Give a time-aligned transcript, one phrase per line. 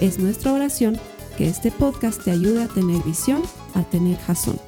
[0.00, 1.00] Es nuestra oración
[1.38, 3.42] que este podcast te ayude a tener visión,
[3.74, 4.60] a tener jazón.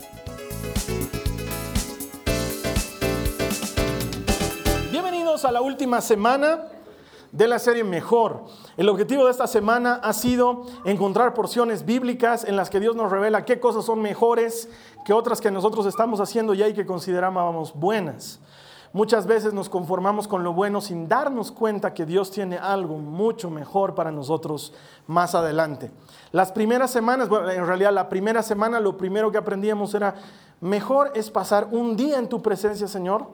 [4.90, 6.68] Bienvenidos a la última semana
[7.30, 8.46] de la serie Mejor.
[8.78, 13.10] El objetivo de esta semana ha sido encontrar porciones bíblicas en las que Dios nos
[13.10, 14.70] revela qué cosas son mejores
[15.04, 18.40] que otras que nosotros estamos haciendo ya y que considerábamos buenas.
[18.92, 23.50] Muchas veces nos conformamos con lo bueno sin darnos cuenta que Dios tiene algo mucho
[23.50, 24.72] mejor para nosotros
[25.06, 25.90] más adelante.
[26.32, 30.14] Las primeras semanas, bueno, en realidad la primera semana lo primero que aprendíamos era,
[30.60, 33.28] mejor es pasar un día en tu presencia, Señor,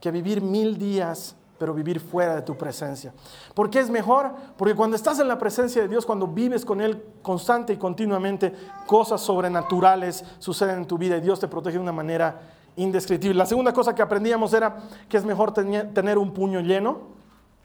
[0.00, 3.12] que vivir mil días pero vivir fuera de tu presencia.
[3.52, 4.30] ¿Por qué es mejor?
[4.56, 8.54] Porque cuando estás en la presencia de Dios, cuando vives con Él constante y continuamente,
[8.86, 12.40] cosas sobrenaturales suceden en tu vida y Dios te protege de una manera
[12.78, 13.36] indescriptible.
[13.36, 14.76] La segunda cosa que aprendíamos era
[15.08, 17.00] que es mejor tener un puño lleno,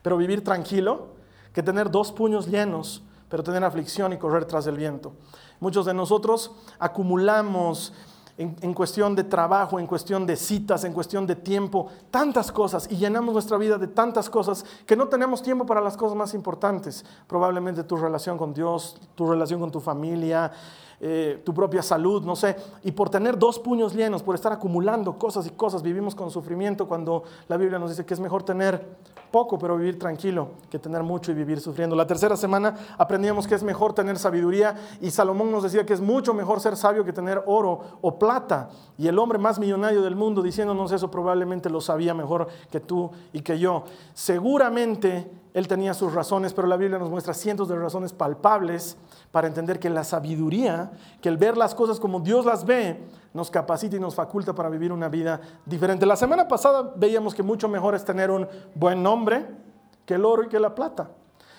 [0.02, 1.08] pero vivir tranquilo,
[1.53, 5.14] que tener dos puños llenos, pero tener aflicción y correr tras el viento.
[5.59, 7.94] Muchos de nosotros acumulamos
[8.38, 12.95] en, cuestión de trabajo, en cuestión de citas, en cuestión de tiempo, tantas cosas y
[12.95, 17.06] llenamos nuestra vida de tantas cosas que no tenemos tiempo para las cosas más importantes.
[17.28, 20.52] Probablemente tu relación con Dios, tu relación con tu familia,
[21.06, 22.56] eh, tu propia salud, no sé.
[22.82, 26.88] Y por tener dos puños llenos, por estar acumulando cosas y cosas, vivimos con sufrimiento
[26.88, 28.86] cuando la Biblia nos dice que es mejor tener
[29.30, 31.94] poco pero vivir tranquilo que tener mucho y vivir sufriendo.
[31.94, 36.00] La tercera semana aprendíamos que es mejor tener sabiduría y Salomón nos decía que es
[36.00, 38.69] mucho mejor ser sabio que tener oro o plata.
[38.97, 43.12] Y el hombre más millonario del mundo diciéndonos eso probablemente lo sabía mejor que tú
[43.34, 43.84] y que yo.
[44.13, 48.97] Seguramente él tenía sus razones, pero la Biblia nos muestra cientos de razones palpables
[49.31, 50.91] para entender que la sabiduría,
[51.22, 53.03] que el ver las cosas como Dios las ve,
[53.34, 56.08] nos capacita y nos faculta para vivir una vida diferente.
[56.08, 59.46] La semana pasada veíamos que mucho mejor es tener un buen nombre
[60.08, 61.12] que el oro y que la plata.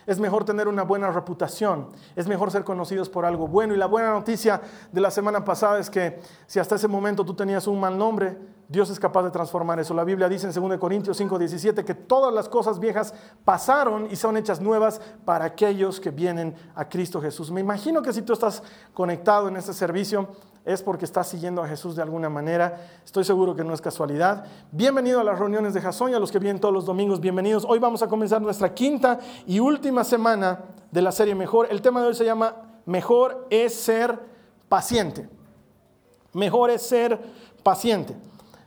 [0.07, 3.75] Es mejor tener una buena reputación, es mejor ser conocidos por algo bueno.
[3.75, 4.61] Y la buena noticia
[4.93, 8.37] de la semana pasada es que si hasta ese momento tú tenías un mal nombre,
[8.75, 9.95] Dios es capaz de transformar eso.
[9.95, 13.15] La Biblia dice en 2 Corintios 5, 17 que todas las cosas viejas
[13.45, 17.53] pasaron y son hechas nuevas para aquellos que vienen a Cristo Jesús.
[17.53, 20.29] Me imagino que si tú estás conectado en este servicio,
[20.65, 23.01] es porque estás siguiendo a Jesús de alguna manera.
[23.05, 24.45] Estoy seguro que no es casualidad.
[24.73, 27.65] Bienvenido a las reuniones de Jasón y a los que vienen todos los domingos, bienvenidos.
[27.69, 31.69] Hoy vamos a comenzar nuestra quinta y última semana de la serie Mejor.
[31.71, 32.57] El tema de hoy se llama
[32.87, 34.19] Mejor es ser
[34.69, 35.29] paciente.
[36.33, 37.21] Mejor es ser
[37.63, 38.17] paciente.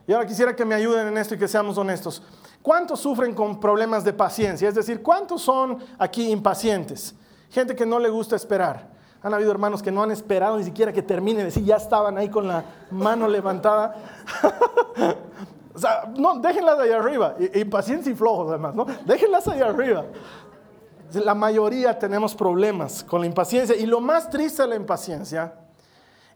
[0.08, 2.22] Y ahora quisiera que me ayuden en esto y que seamos honestos.
[2.62, 4.66] ¿Cuántos sufren con problemas de paciencia?
[4.66, 7.14] Es decir, ¿cuántos son aquí impacientes?
[7.50, 8.88] Gente que no le gusta esperar.
[9.22, 12.16] Han habido hermanos que no han esperado ni siquiera que termine de decir, ya estaban
[12.16, 13.96] ahí con la mano levantada.
[15.74, 17.36] o sea, no, déjenlas ahí arriba.
[17.54, 18.86] Impaciencia y flojos además, ¿no?
[19.04, 20.06] Déjenlas ahí arriba.
[21.12, 23.76] La mayoría tenemos problemas con la impaciencia.
[23.76, 25.52] Y lo más triste de la impaciencia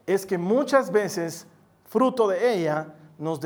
[0.04, 1.46] es que muchas veces,
[1.86, 3.40] fruto de ella, nos,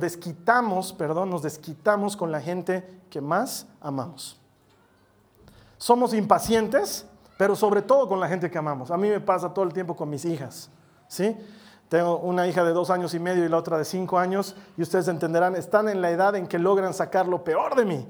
[0.00, 4.40] desquitamos, perdón, nos desquitamos con la gente que más amamos.
[5.78, 8.90] Somos impacientes pero sobre todo con la gente que amamos.
[8.90, 10.70] A mí me pasa todo el tiempo con mis hijas,
[11.08, 11.36] ¿sí?
[11.88, 14.82] Tengo una hija de dos años y medio y la otra de cinco años, y
[14.82, 18.08] ustedes entenderán, están en la edad en que logran sacar lo peor de mí.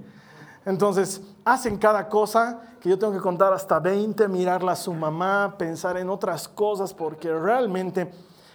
[0.64, 5.56] Entonces, hacen cada cosa que yo tengo que contar hasta 20, mirarla a su mamá,
[5.58, 8.10] pensar en otras cosas, porque realmente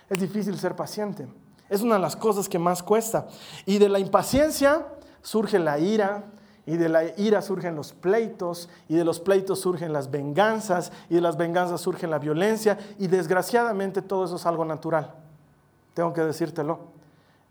[0.09, 1.27] es difícil ser paciente.
[1.71, 3.27] Es una de las cosas que más cuesta.
[3.65, 4.87] Y de la impaciencia
[5.21, 6.25] surge la ira,
[6.65, 11.15] y de la ira surgen los pleitos, y de los pleitos surgen las venganzas, y
[11.15, 15.13] de las venganzas surge la violencia, y desgraciadamente todo eso es algo natural.
[15.93, 16.79] Tengo que decírtelo.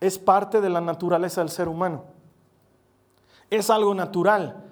[0.00, 2.04] Es parte de la naturaleza del ser humano.
[3.48, 4.69] Es algo natural.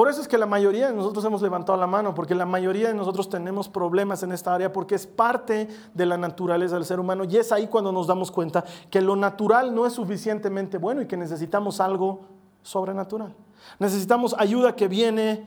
[0.00, 2.88] Por eso es que la mayoría de nosotros hemos levantado la mano, porque la mayoría
[2.88, 6.98] de nosotros tenemos problemas en esta área, porque es parte de la naturaleza del ser
[6.98, 7.24] humano.
[7.24, 11.06] Y es ahí cuando nos damos cuenta que lo natural no es suficientemente bueno y
[11.06, 12.22] que necesitamos algo
[12.62, 13.34] sobrenatural.
[13.78, 15.46] Necesitamos ayuda que viene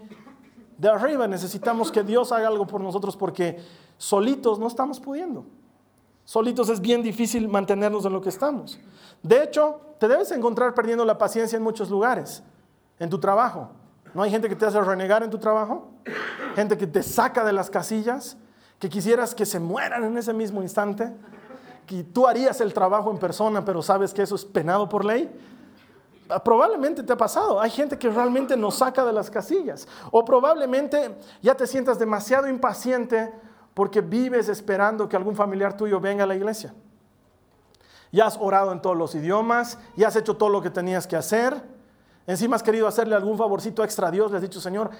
[0.77, 1.27] de arriba.
[1.27, 3.57] Necesitamos que Dios haga algo por nosotros porque
[3.97, 5.47] solitos no estamos pudiendo.
[6.25, 8.79] Solitos es bien difícil mantenernos en lo que estamos.
[9.23, 12.43] De hecho, te debes encontrar perdiendo la paciencia en muchos lugares.
[12.99, 13.81] En tu trabajo.
[14.13, 15.91] ¿No hay gente que te hace renegar en tu trabajo?
[16.55, 18.37] Gente que te saca de las casillas
[18.83, 21.09] que quisieras que se mueran en ese mismo instante,
[21.87, 25.31] que tú harías el trabajo en persona, pero sabes que eso es penado por ley.
[26.43, 27.61] Probablemente te ha pasado.
[27.61, 29.87] Hay gente que realmente nos saca de las casillas.
[30.11, 33.33] O probablemente ya te sientas demasiado impaciente
[33.73, 36.73] porque vives esperando que algún familiar tuyo venga a la iglesia.
[38.11, 41.15] Ya has orado en todos los idiomas, ya has hecho todo lo que tenías que
[41.15, 41.72] hacer.
[42.25, 44.91] Encima has querido hacerle algún favorcito extra a Dios, le has dicho, Señor,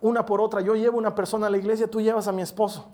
[0.00, 2.92] una por otra, yo llevo una persona a la iglesia, tú llevas a mi esposo.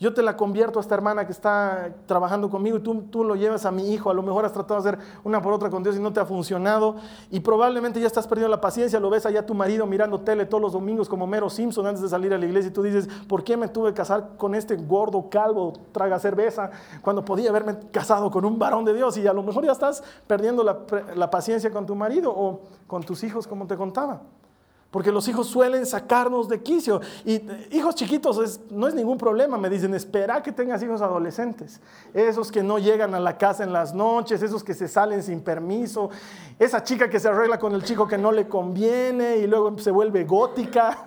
[0.00, 3.36] Yo te la convierto a esta hermana que está trabajando conmigo y tú, tú lo
[3.36, 4.08] llevas a mi hijo.
[4.08, 6.20] A lo mejor has tratado de hacer una por otra con Dios y no te
[6.20, 6.96] ha funcionado.
[7.30, 8.98] Y probablemente ya estás perdiendo la paciencia.
[8.98, 12.08] Lo ves allá tu marido mirando tele todos los domingos como Mero Simpson antes de
[12.08, 12.70] salir a la iglesia.
[12.70, 16.70] Y tú dices, ¿por qué me tuve que casar con este gordo, calvo, traga cerveza,
[17.02, 19.18] cuando podía haberme casado con un varón de Dios?
[19.18, 20.78] Y a lo mejor ya estás perdiendo la,
[21.14, 24.22] la paciencia con tu marido o con tus hijos, como te contaba.
[24.90, 27.00] Porque los hijos suelen sacarnos de quicio.
[27.24, 29.56] Y eh, hijos chiquitos no es ningún problema.
[29.56, 31.80] Me dicen, espera que tengas hijos adolescentes.
[32.12, 35.42] Esos que no llegan a la casa en las noches, esos que se salen sin
[35.42, 36.10] permiso.
[36.58, 39.92] Esa chica que se arregla con el chico que no le conviene y luego se
[39.92, 41.06] vuelve gótica.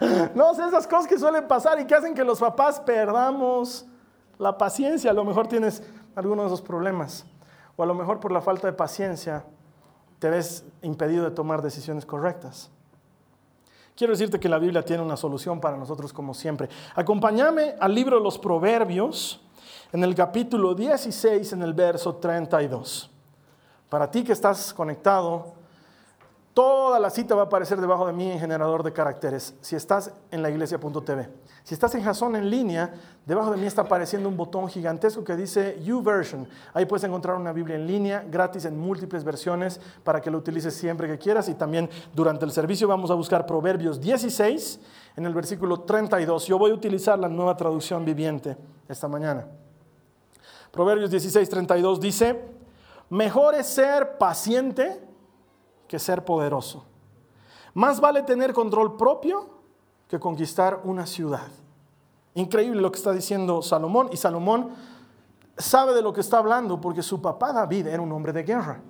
[0.34, 3.84] no, esas cosas que suelen pasar y que hacen que los papás perdamos
[4.38, 5.10] la paciencia.
[5.10, 5.82] A lo mejor tienes
[6.14, 7.26] alguno de esos problemas.
[7.76, 9.44] O a lo mejor por la falta de paciencia
[10.18, 12.70] te ves impedido de tomar decisiones correctas.
[13.96, 16.68] Quiero decirte que la Biblia tiene una solución para nosotros como siempre.
[16.94, 19.40] Acompáñame al libro de los Proverbios
[19.92, 23.10] en el capítulo 16, en el verso 32.
[23.88, 25.54] Para ti que estás conectado,
[26.56, 29.54] toda la cita va a aparecer debajo de mí en generador de caracteres.
[29.60, 31.28] Si estás en la iglesia.tv.
[31.62, 32.94] Si estás en Jason en línea,
[33.26, 36.48] debajo de mí está apareciendo un botón gigantesco que dice YouVersion.
[36.72, 40.72] Ahí puedes encontrar una Biblia en línea, gratis en múltiples versiones, para que lo utilices
[40.72, 41.50] siempre que quieras.
[41.50, 44.80] Y también durante el servicio vamos a buscar Proverbios 16
[45.16, 46.46] en el versículo 32.
[46.46, 48.56] Yo voy a utilizar la nueva traducción viviente
[48.88, 49.46] esta mañana.
[50.70, 52.48] Proverbios 16, 32 dice,
[53.10, 55.05] mejor es ser paciente
[55.86, 56.84] que ser poderoso.
[57.74, 59.48] Más vale tener control propio
[60.08, 61.48] que conquistar una ciudad.
[62.34, 64.08] Increíble lo que está diciendo Salomón.
[64.12, 64.70] Y Salomón
[65.56, 68.80] sabe de lo que está hablando porque su papá David era un hombre de guerra.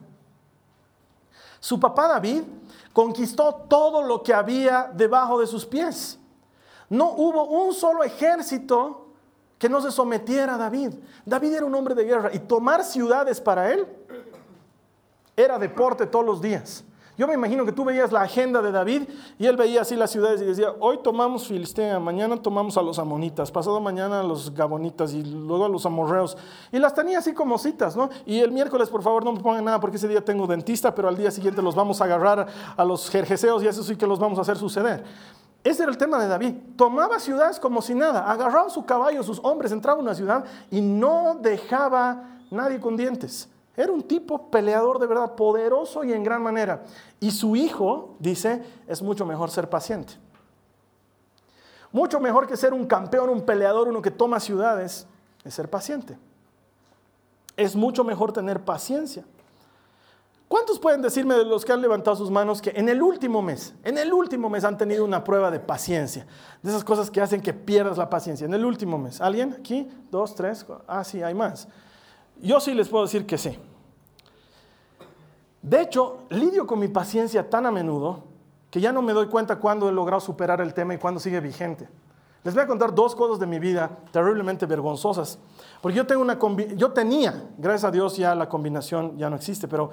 [1.60, 2.43] Su papá David
[2.93, 6.19] conquistó todo lo que había debajo de sus pies.
[6.88, 9.06] No hubo un solo ejército
[9.58, 10.92] que no se sometiera a David.
[11.25, 13.87] David era un hombre de guerra y tomar ciudades para él
[15.36, 16.84] era deporte todos los días.
[17.18, 19.04] Yo me imagino que tú veías la agenda de David
[19.38, 22.98] y él veía así las ciudades y decía, hoy tomamos Filistea, mañana tomamos a los
[22.98, 26.36] amonitas, pasado mañana a los gabonitas y luego a los amorreos.
[26.70, 28.10] Y las tenía así como citas, ¿no?
[28.26, 31.08] Y el miércoles, por favor, no me pongan nada porque ese día tengo dentista, pero
[31.08, 34.18] al día siguiente los vamos a agarrar a los jerjeseos y eso sí que los
[34.18, 35.02] vamos a hacer suceder.
[35.64, 36.54] Ese era el tema de David.
[36.76, 40.82] Tomaba ciudades como si nada, agarraba su caballo, sus hombres, entraba a una ciudad y
[40.82, 43.48] no dejaba nadie con dientes.
[43.76, 46.84] Era un tipo peleador de verdad, poderoso y en gran manera.
[47.20, 50.14] Y su hijo, dice, es mucho mejor ser paciente.
[51.93, 55.06] Mucho mejor que ser un campeón, un peleador, uno que toma ciudades,
[55.44, 56.19] es ser paciente.
[57.56, 59.25] Es mucho mejor tener paciencia.
[60.49, 63.75] ¿Cuántos pueden decirme de los que han levantado sus manos que en el último mes,
[63.83, 66.25] en el último mes han tenido una prueba de paciencia?
[66.62, 68.45] De esas cosas que hacen que pierdas la paciencia.
[68.45, 69.21] En el último mes.
[69.21, 69.88] ¿Alguien aquí?
[70.11, 70.64] ¿Dos, tres?
[70.87, 71.66] Ah, sí, hay más.
[72.43, 73.59] Yo sí les puedo decir que sí.
[75.62, 78.23] De hecho, lidio con mi paciencia tan a menudo
[78.71, 81.40] que ya no me doy cuenta cuándo he logrado superar el tema y cuándo sigue
[81.40, 81.88] vigente.
[82.45, 85.40] Les voy a contar dos cosas de mi vida terriblemente vergonzosas.
[85.83, 89.90] Porque yo, tenía, gracias a Dios ya la combinación ya no existe, pero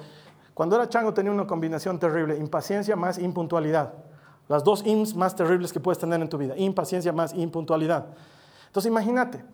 [0.54, 3.94] cuando era chango tenía una combinación terrible, impaciencia más impuntualidad.
[4.46, 8.06] Las dos ins más terribles que puedes tener en tu vida, impaciencia más impuntualidad.
[8.68, 9.44] Entonces imagínate,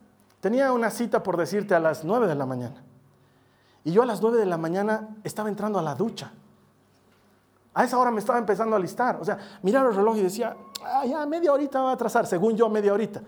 [0.41, 2.83] tenía una cita por decirte a las 9 de la mañana.
[3.85, 6.33] Y yo a las 9 de la mañana estaba entrando a la ducha.
[7.73, 9.19] A esa hora me estaba empezando a listar.
[9.21, 12.57] O sea, miraba el reloj y decía, ah, ya media horita va a atrasar, según
[12.57, 13.23] yo media horita.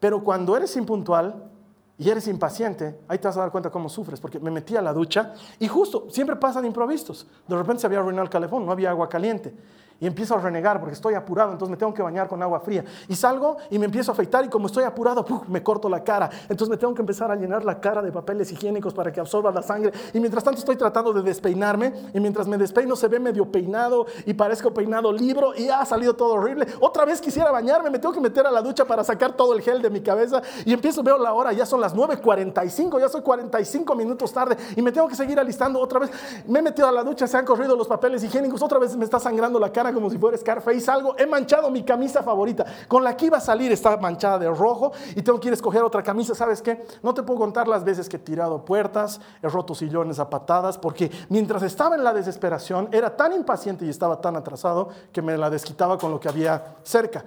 [0.00, 1.50] Pero cuando eres impuntual
[1.98, 4.82] y eres impaciente, ahí te vas a dar cuenta cómo sufres, porque me metí a
[4.82, 7.26] la ducha y justo, siempre pasan improvisos.
[7.46, 9.54] De repente se había arruinado el calefón, no había agua caliente
[10.00, 12.84] y empiezo a renegar porque estoy apurado, entonces me tengo que bañar con agua fría.
[13.08, 16.30] Y salgo y me empiezo a afeitar y como estoy apurado, me corto la cara.
[16.48, 19.50] Entonces me tengo que empezar a llenar la cara de papeles higiénicos para que absorba
[19.50, 19.92] la sangre.
[20.12, 24.06] Y mientras tanto estoy tratando de despeinarme y mientras me despeino se ve medio peinado
[24.26, 26.66] y parezco peinado libro y ha salido todo horrible.
[26.80, 29.62] Otra vez quisiera bañarme, me tengo que meter a la ducha para sacar todo el
[29.62, 33.22] gel de mi cabeza y empiezo, veo la hora, ya son las 9.45, ya soy
[33.22, 36.10] 45 minutos tarde y me tengo que seguir alistando otra vez.
[36.46, 39.04] Me he metido a la ducha, se han corrido los papeles higiénicos, otra vez me
[39.04, 43.04] está sangrando la cara como si fuera Scarface, salgo, he manchado mi camisa favorita, con
[43.04, 45.82] la que iba a salir está manchada de rojo y tengo que ir a escoger
[45.82, 46.86] otra camisa, ¿sabes qué?
[47.02, 50.78] No te puedo contar las veces que he tirado puertas, he roto sillones a patadas,
[50.78, 55.36] porque mientras estaba en la desesperación, era tan impaciente y estaba tan atrasado que me
[55.36, 57.24] la desquitaba con lo que había cerca.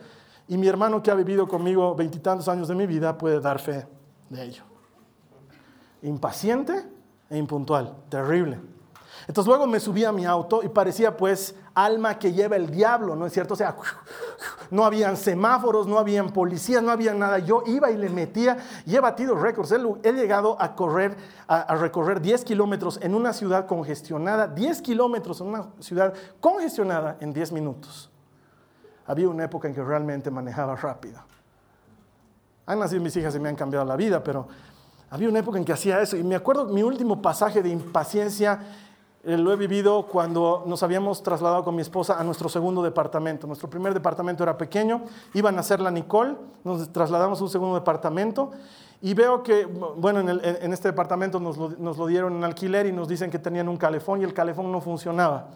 [0.47, 3.85] Y mi hermano que ha vivido conmigo veintitantos años de mi vida puede dar fe
[4.29, 4.63] de ello.
[6.03, 6.85] Impaciente
[7.29, 8.76] e impuntual, terrible.
[9.27, 13.13] Entonces luego me subí a mi auto y parecía pues alma que lleva el diablo,
[13.13, 13.55] ¿no es cierto?
[13.55, 13.75] O sea,
[14.71, 17.39] no habían semáforos, no habían policías, no había nada.
[17.39, 19.73] Yo iba y le metía y he batido récords.
[20.03, 25.47] He, llegado a correr, a, recorrer 10 kilómetros en una ciudad congestionada, 10 kilómetros en
[25.47, 28.09] una ciudad congestionada en 10 minutos.
[29.05, 31.19] Había una época en que realmente manejaba rápido.
[32.65, 34.47] Han nacido mis hijas y me han cambiado la vida, pero
[35.09, 36.15] había una época en que hacía eso.
[36.15, 38.61] Y me acuerdo mi último pasaje de impaciencia
[39.35, 43.45] lo he vivido cuando nos habíamos trasladado con mi esposa a nuestro segundo departamento.
[43.45, 45.01] Nuestro primer departamento era pequeño,
[45.33, 48.51] iban a hacer la Nicole, nos trasladamos a un segundo departamento
[49.01, 53.29] y veo que, bueno, en, este departamento nos lo, dieron en alquiler y nos dicen
[53.29, 55.49] que tenían un calefón y el calefón no funcionaba.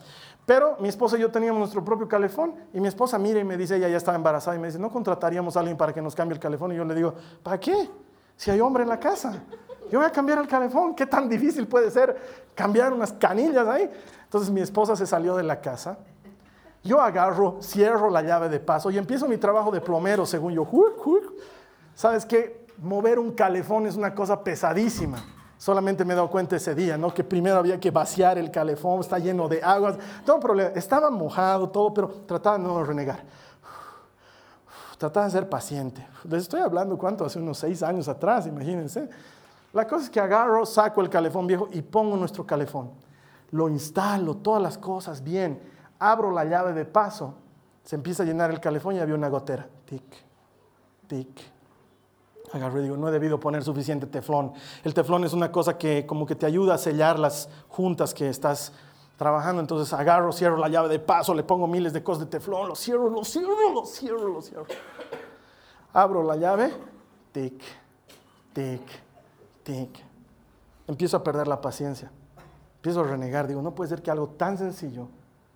[0.46, 3.56] Pero mi esposa y yo teníamos nuestro propio calefón y mi esposa mira y me
[3.56, 6.14] dice, ella ya estaba embarazada y me dice, ¿no contrataríamos a alguien para que nos
[6.14, 6.74] cambie el calefón?
[6.74, 7.90] Y yo le digo, ¿para qué?
[8.36, 9.44] Si hay hombre en la casa.
[9.92, 10.96] Yo voy a cambiar el calefón.
[10.96, 12.16] ¿Qué tan difícil puede ser
[12.56, 13.90] cambiar unas canillas ahí?
[14.24, 15.98] Entonces mi esposa se salió de la casa.
[16.84, 20.68] Yo agarro, cierro la llave de paso y empiezo mi trabajo de plomero, según yo.
[21.94, 22.66] ¿Sabes qué?
[22.78, 25.24] Mover un calefón es una cosa pesadísima.
[25.58, 27.14] Solamente me he dado cuenta ese día, ¿no?
[27.14, 29.96] Que primero había que vaciar el calefón, está lleno de agua.
[30.26, 30.72] Todo problema.
[30.74, 33.24] Estaba mojado, todo, pero trataba de no renegar.
[34.98, 36.08] Trataba de ser paciente.
[36.24, 37.26] Les estoy hablando, ¿cuánto?
[37.26, 39.10] Hace unos seis años atrás, imagínense.
[39.74, 42.92] La cosa es que agarro, saco el calefón viejo y pongo nuestro calefón.
[43.52, 45.62] Lo instalo, todas las cosas bien.
[46.00, 47.36] Abro la llave de paso,
[47.84, 49.68] se empieza a llenar el calefón y había una gotera.
[49.86, 50.04] Tic,
[51.08, 51.42] tic.
[52.54, 54.52] Agarro y digo, no he debido poner suficiente teflón.
[54.84, 58.28] El teflón es una cosa que como que te ayuda a sellar las juntas que
[58.28, 58.74] estás
[59.16, 59.62] trabajando.
[59.62, 62.76] Entonces agarro, cierro la llave de paso, le pongo miles de cosas de teflón, lo
[62.76, 64.66] cierro, lo cierro, lo cierro, lo cierro.
[65.94, 66.74] Abro la llave,
[67.32, 67.62] tic,
[68.54, 68.82] tic,
[70.88, 72.12] Empiezo a perder la paciencia.
[72.78, 73.48] Empiezo a renegar.
[73.48, 75.08] Digo, no puede ser que algo tan sencillo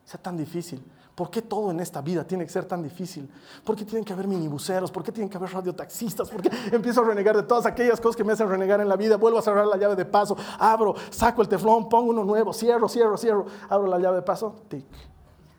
[0.03, 0.83] sea tan difícil.
[1.15, 3.29] ¿Por qué todo en esta vida tiene que ser tan difícil?
[3.63, 4.91] ¿Por qué tienen que haber minibuseros?
[4.91, 6.29] ¿Por qué tienen que haber radiotaxistas?
[6.29, 8.97] ¿Por qué empiezo a renegar de todas aquellas cosas que me hacen renegar en la
[8.97, 9.15] vida?
[9.15, 12.89] Vuelvo a cerrar la llave de paso, abro, saco el teflón, pongo uno nuevo, cierro,
[12.89, 14.85] cierro, cierro, abro la llave de paso, tic,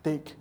[0.02, 0.36] tic,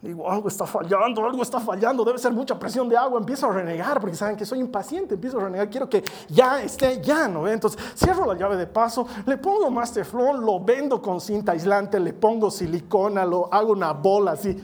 [0.00, 3.18] Digo, algo está fallando, algo está fallando, debe ser mucha presión de agua.
[3.18, 7.00] Empiezo a renegar porque saben que soy impaciente, empiezo a renegar, quiero que ya esté
[7.02, 7.48] ya, ¿no?
[7.48, 11.98] Entonces cierro la llave de paso, le pongo más teflón, lo vendo con cinta aislante,
[11.98, 14.56] le pongo silicona, lo hago una bola así.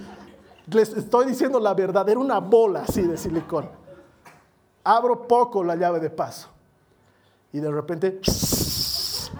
[0.68, 3.70] Les estoy diciendo la verdad, era una bola así de silicona.
[4.84, 6.48] Abro poco la llave de paso
[7.52, 8.20] y de repente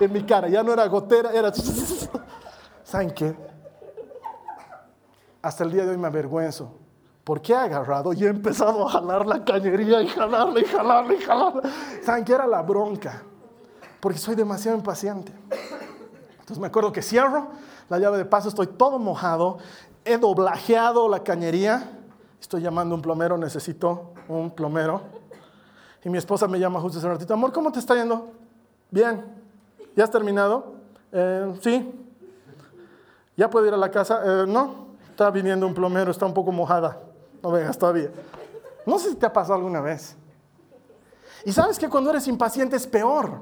[0.00, 1.52] en mi cara, ya no era gotera, era...
[2.82, 3.53] ¿Saben qué?
[5.44, 6.72] Hasta el día de hoy me avergüenzo.
[7.22, 11.14] ¿Por qué he agarrado y he empezado a jalar la cañería y jalarla y jalarla
[11.14, 11.62] y jalarla?
[12.02, 13.22] ¿Saben qué era la bronca?
[14.00, 15.32] Porque soy demasiado impaciente.
[16.32, 17.48] Entonces me acuerdo que cierro
[17.90, 19.58] la llave de paso, estoy todo mojado,
[20.06, 21.90] he doblajeado la cañería,
[22.40, 25.02] estoy llamando a un plomero, necesito un plomero.
[26.02, 28.30] Y mi esposa me llama justo ese ratito, amor, ¿cómo te está yendo?
[28.90, 29.24] Bien,
[29.94, 30.72] ¿ya has terminado?
[31.12, 32.00] Eh, sí.
[33.36, 34.20] ¿Ya puedo ir a la casa?
[34.24, 34.83] Eh, no,
[35.14, 37.00] está viniendo un plomero, está un poco mojada.
[37.40, 38.10] No vengas todavía.
[38.84, 40.16] No sé si te ha pasado alguna vez.
[41.44, 43.38] Y sabes que cuando eres impaciente es peor.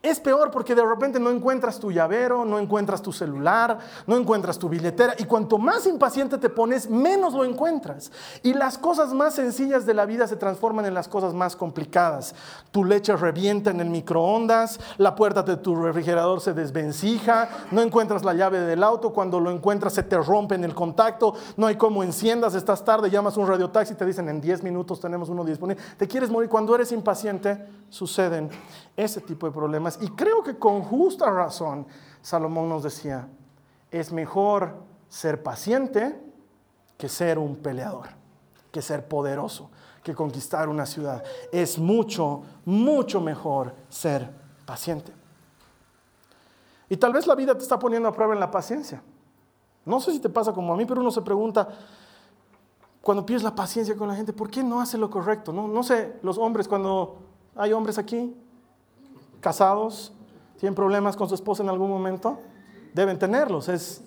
[0.00, 4.56] Es peor porque de repente no encuentras tu llavero, no encuentras tu celular, no encuentras
[4.56, 8.12] tu billetera y cuanto más impaciente te pones, menos lo encuentras.
[8.44, 12.36] Y las cosas más sencillas de la vida se transforman en las cosas más complicadas.
[12.70, 18.24] Tu leche revienta en el microondas, la puerta de tu refrigerador se desvencija, no encuentras
[18.24, 21.74] la llave del auto, cuando lo encuentras se te rompe en el contacto, no hay
[21.74, 25.44] cómo enciendas, estás tarde, llamas un radiotaxi y te dicen en 10 minutos tenemos uno
[25.44, 25.82] disponible.
[25.96, 26.48] Te quieres morir.
[26.48, 28.48] Cuando eres impaciente, suceden
[28.98, 29.96] ese tipo de problemas.
[30.02, 31.86] Y creo que con justa razón
[32.20, 33.28] Salomón nos decía,
[33.92, 34.74] es mejor
[35.08, 36.20] ser paciente
[36.98, 38.08] que ser un peleador,
[38.72, 39.70] que ser poderoso,
[40.02, 41.22] que conquistar una ciudad.
[41.52, 44.28] Es mucho, mucho mejor ser
[44.66, 45.12] paciente.
[46.88, 49.00] Y tal vez la vida te está poniendo a prueba en la paciencia.
[49.84, 51.68] No sé si te pasa como a mí, pero uno se pregunta,
[53.00, 55.52] cuando pierdes la paciencia con la gente, ¿por qué no hace lo correcto?
[55.52, 57.18] No, no sé, los hombres, cuando
[57.54, 58.34] hay hombres aquí,
[59.40, 60.12] casados,
[60.58, 62.38] tienen problemas con su esposa en algún momento,
[62.94, 63.68] deben tenerlos.
[63.68, 64.02] Es,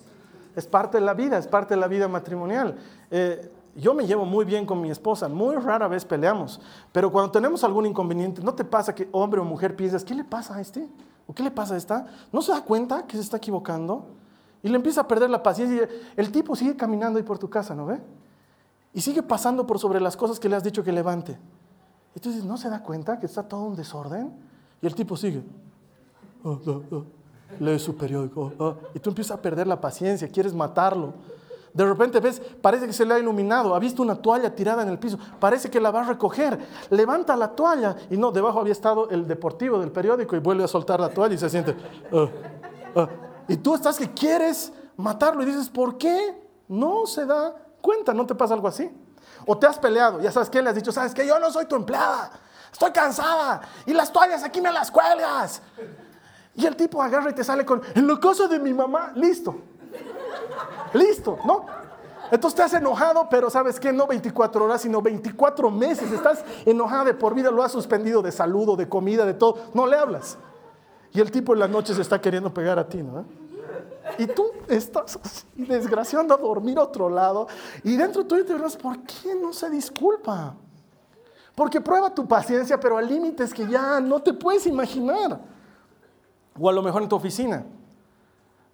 [0.54, 2.76] es parte de la vida, es parte de la vida matrimonial.
[3.10, 6.60] Eh, yo me llevo muy bien con mi esposa, muy rara vez peleamos,
[6.92, 10.24] pero cuando tenemos algún inconveniente, ¿no te pasa que hombre o mujer piensas, ¿qué le
[10.24, 10.86] pasa a este?
[11.26, 12.06] ¿O qué le pasa a esta?
[12.30, 14.08] ¿No se da cuenta que se está equivocando?
[14.62, 17.74] Y le empieza a perder la paciencia el tipo sigue caminando ahí por tu casa,
[17.74, 18.00] ¿no ve?
[18.92, 21.38] Y sigue pasando por sobre las cosas que le has dicho que levante.
[22.14, 24.32] Dices, ¿no se da cuenta que está todo un desorden?
[24.82, 25.42] Y el tipo sigue.
[26.44, 27.04] Oh, oh, oh.
[27.60, 28.52] Lee su periódico.
[28.94, 31.14] Y tú empiezas a perder la paciencia, quieres matarlo.
[31.72, 34.90] De repente ves, parece que se le ha iluminado, ha visto una toalla tirada en
[34.90, 36.58] el piso, parece que la va a recoger,
[36.90, 40.68] levanta la toalla y no, debajo había estado el deportivo del periódico y vuelve a
[40.68, 41.74] soltar la toalla y se siente.
[42.10, 42.18] Uh,
[43.00, 43.08] uh".
[43.48, 46.42] Y tú estás que quieres matarlo y dices, ¿por qué?
[46.68, 48.90] No se da cuenta, ¿no te pasa algo así?
[49.46, 51.64] O te has peleado, ya sabes qué, le has dicho, sabes que yo no soy
[51.64, 52.32] tu empleada,
[52.72, 55.62] estoy cansada y las toallas aquí me las cuelgas.
[56.54, 59.54] Y el tipo agarra y te sale con, en la casa de mi mamá, listo.
[60.92, 61.66] Listo, ¿no?
[62.30, 63.92] Entonces te has enojado, pero ¿sabes qué?
[63.92, 66.10] No 24 horas, sino 24 meses.
[66.10, 69.58] Estás enojada de por vida, lo has suspendido de saludo, de comida, de todo.
[69.74, 70.38] No le hablas.
[71.12, 73.26] Y el tipo en la noche se está queriendo pegar a ti, ¿no?
[74.18, 75.18] Y tú estás
[75.54, 77.48] desgraciando a dormir a otro lado.
[77.84, 80.54] Y dentro tuyo te dirás, ¿por qué no se disculpa?
[81.54, 85.40] Porque prueba tu paciencia, pero a límites que ya no te puedes imaginar.
[86.58, 87.64] O a lo mejor en tu oficina.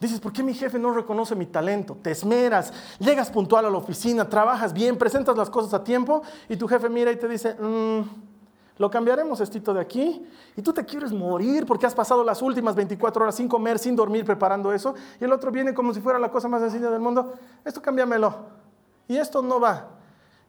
[0.01, 1.97] Dices, ¿por qué mi jefe no reconoce mi talento?
[2.01, 6.57] Te esmeras, llegas puntual a la oficina, trabajas bien, presentas las cosas a tiempo y
[6.57, 8.03] tu jefe mira y te dice, mm,
[8.79, 12.77] lo cambiaremos estito de aquí y tú te quieres morir porque has pasado las últimas
[12.77, 16.21] 24 horas sin comer, sin dormir, preparando eso y el otro viene como si fuera
[16.21, 18.37] la cosa más sencilla del mundo, esto cámbiamelo
[19.09, 19.98] y esto no va.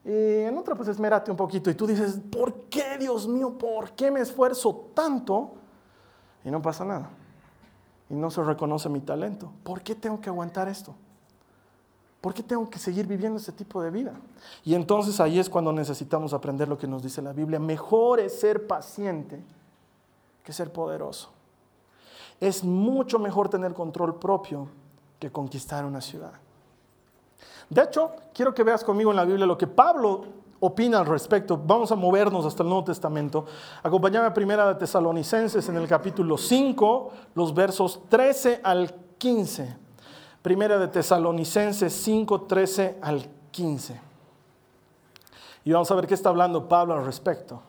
[0.06, 3.58] Y en otra pues esmérate un poquito y tú dices, ¿por qué Dios mío?
[3.58, 5.51] ¿Por qué me esfuerzo tanto?
[6.44, 7.10] Y no pasa nada
[8.10, 9.51] y no se reconoce mi talento.
[9.63, 10.96] ¿Por qué tengo que aguantar esto?
[12.22, 14.13] ¿Por qué tengo que seguir viviendo ese tipo de vida?
[14.65, 17.60] Y entonces ahí es cuando necesitamos aprender lo que nos dice la Biblia.
[17.60, 19.41] Mejor es ser paciente
[20.43, 21.30] que ser poderoso.
[22.41, 24.67] Es mucho mejor tener control propio
[25.19, 26.34] que conquistar una ciudad.
[27.69, 30.25] De hecho, quiero que veas conmigo en la Biblia lo que Pablo
[30.60, 31.58] opina al respecto.
[31.58, 33.45] Vamos a movernos hasta el Nuevo Testamento.
[33.84, 39.77] Acompáñame a Primera de Tesalonicenses en el capítulo 5, los versos 13 al 15.
[40.41, 44.01] Primera de Tesalonicenses 5, 13 al 15.
[45.65, 47.62] Y vamos a ver qué está hablando Pablo al respecto.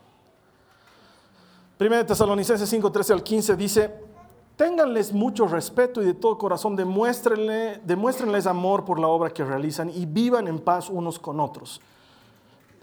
[1.76, 3.94] Primera de Tesalonicenses 5, 13 al 15 dice,
[4.60, 9.88] ténganles mucho respeto y de todo corazón demuéstrenle, demuéstrenles amor por la obra que realizan
[9.88, 11.80] y vivan en paz unos con otros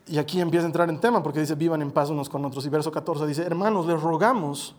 [0.07, 2.65] y aquí empieza a entrar en tema porque dice, vivan en paz unos con otros.
[2.65, 4.73] Y verso 14 dice, hermanos, les rogamos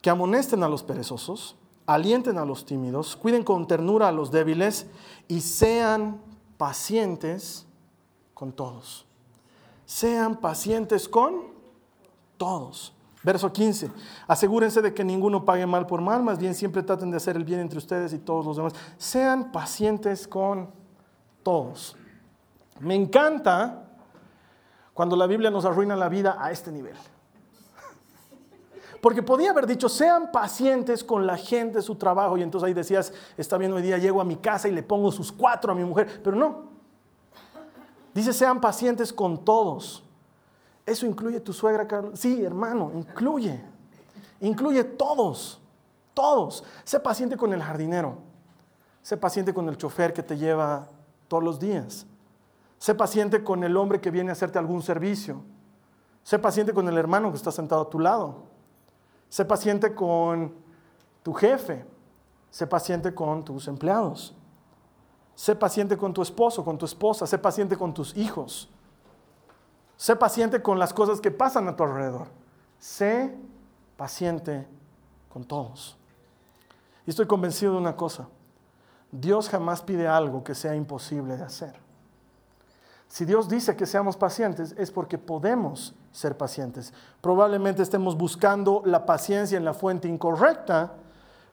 [0.00, 4.86] que amonesten a los perezosos, alienten a los tímidos, cuiden con ternura a los débiles
[5.28, 6.20] y sean
[6.56, 7.66] pacientes
[8.32, 9.04] con todos.
[9.84, 11.42] Sean pacientes con
[12.38, 12.93] todos.
[13.24, 13.90] Verso 15.
[14.28, 17.44] Asegúrense de que ninguno pague mal por mal, más bien siempre traten de hacer el
[17.44, 18.74] bien entre ustedes y todos los demás.
[18.98, 20.68] Sean pacientes con
[21.42, 21.96] todos.
[22.80, 23.88] Me encanta
[24.92, 26.94] cuando la Biblia nos arruina la vida a este nivel.
[29.00, 33.12] Porque podía haber dicho, sean pacientes con la gente, su trabajo, y entonces ahí decías,
[33.36, 35.84] está bien, hoy día llego a mi casa y le pongo sus cuatro a mi
[35.84, 36.64] mujer, pero no.
[38.14, 40.03] Dice, sean pacientes con todos.
[40.86, 42.20] ¿Eso incluye tu suegra, Carlos?
[42.20, 43.60] Sí, hermano, incluye.
[44.40, 45.60] Incluye todos,
[46.12, 46.64] todos.
[46.84, 48.18] Sé paciente con el jardinero.
[49.02, 50.88] Sé paciente con el chofer que te lleva
[51.28, 52.06] todos los días.
[52.78, 55.40] Sé paciente con el hombre que viene a hacerte algún servicio.
[56.22, 58.44] Sé paciente con el hermano que está sentado a tu lado.
[59.28, 60.54] Sé paciente con
[61.22, 61.84] tu jefe.
[62.50, 64.34] Sé paciente con tus empleados.
[65.34, 67.26] Sé paciente con tu esposo, con tu esposa.
[67.26, 68.70] Sé paciente con tus hijos.
[69.96, 72.28] Sé paciente con las cosas que pasan a tu alrededor.
[72.78, 73.34] Sé
[73.96, 74.66] paciente
[75.32, 75.96] con todos.
[77.06, 78.28] Y estoy convencido de una cosa.
[79.10, 81.84] Dios jamás pide algo que sea imposible de hacer.
[83.08, 86.92] Si Dios dice que seamos pacientes, es porque podemos ser pacientes.
[87.20, 90.94] Probablemente estemos buscando la paciencia en la fuente incorrecta,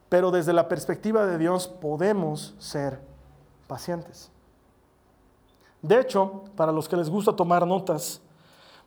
[0.10, 3.00] pero desde la perspectiva de Dios podemos ser
[3.68, 4.32] pacientes.
[5.82, 8.22] De hecho, para los que les gusta tomar notas,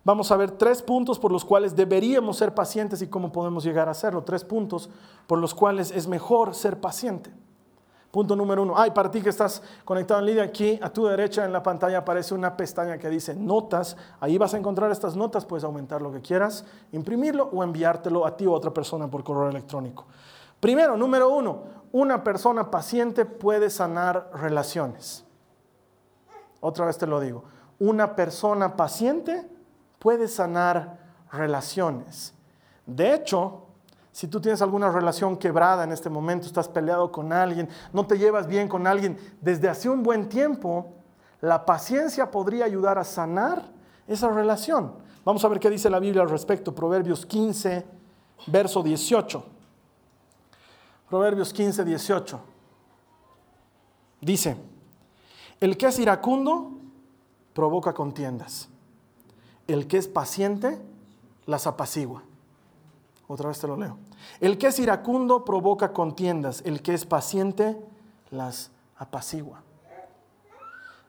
[0.04, 3.88] vamos a ver tres puntos por los cuales deberíamos ser pacientes y cómo podemos llegar
[3.88, 4.22] a hacerlo.
[4.22, 4.90] Tres puntos
[5.26, 7.32] por los cuales es mejor ser paciente.
[8.14, 8.74] Punto número uno.
[8.76, 11.98] Ay, para ti que estás conectado en línea, aquí a tu derecha en la pantalla
[11.98, 13.96] aparece una pestaña que dice notas.
[14.20, 18.36] Ahí vas a encontrar estas notas, puedes aumentar lo que quieras, imprimirlo o enviártelo a
[18.36, 20.04] ti o a otra persona por correo electrónico.
[20.60, 25.24] Primero, número uno, una persona paciente puede sanar relaciones.
[26.60, 27.42] Otra vez te lo digo,
[27.80, 29.50] una persona paciente
[30.04, 30.98] puede sanar
[31.32, 32.34] relaciones.
[32.84, 33.62] De hecho,
[34.12, 38.18] si tú tienes alguna relación quebrada en este momento, estás peleado con alguien, no te
[38.18, 40.92] llevas bien con alguien desde hace un buen tiempo,
[41.40, 43.62] la paciencia podría ayudar a sanar
[44.06, 44.92] esa relación.
[45.24, 46.74] Vamos a ver qué dice la Biblia al respecto.
[46.74, 47.86] Proverbios 15,
[48.48, 49.42] verso 18.
[51.08, 52.40] Proverbios 15, 18.
[54.20, 54.54] Dice,
[55.60, 56.72] el que es iracundo
[57.54, 58.68] provoca contiendas.
[59.66, 60.78] El que es paciente
[61.46, 62.22] las apacigua.
[63.26, 63.98] Otra vez te lo leo.
[64.40, 66.62] El que es iracundo provoca contiendas.
[66.64, 67.78] El que es paciente
[68.30, 69.62] las apacigua.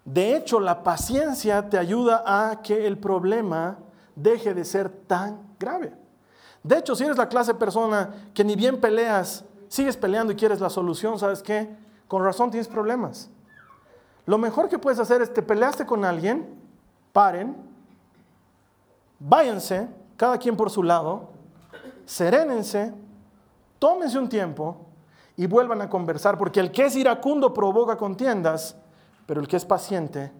[0.06, 3.80] De hecho, la paciencia te ayuda a que el problema
[4.15, 5.94] deje de ser tan grave.
[6.63, 10.36] De hecho, si eres la clase de persona que ni bien peleas, sigues peleando y
[10.36, 11.76] quieres la solución, ¿sabes qué?
[12.08, 13.30] Con razón tienes problemas.
[14.26, 16.60] Lo mejor que puedes hacer es, te peleaste con alguien,
[17.12, 17.56] paren,
[19.19, 21.30] váyanse, cada quien por su lado,
[22.06, 22.93] serénense,
[23.80, 24.78] tómense un tiempo
[25.38, 28.75] y vuelvan a conversar, porque el que es iracundo provoca contiendas,
[29.25, 30.32] pero el que es paciente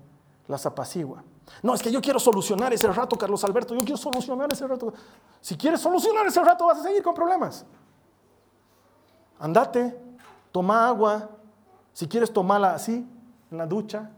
[0.48, 1.24] las apacigua.
[1.62, 4.94] No, es que yo quiero solucionar ese rato, Carlos Alberto, yo quiero solucionar ese rato.
[5.42, 7.66] Si quieres solucionar ese rato, vas a seguir con problemas.
[9.40, 9.98] Andate,
[10.52, 11.30] toma agua,
[11.94, 13.08] si quieres tomarla así,
[13.52, 14.10] en la ducha,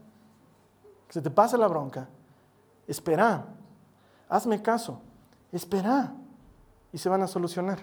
[1.07, 2.07] que se te pase la bronca.
[2.87, 3.45] Espera,
[4.29, 5.01] hazme caso,
[5.51, 6.13] espera
[6.91, 7.79] y se van a solucionar.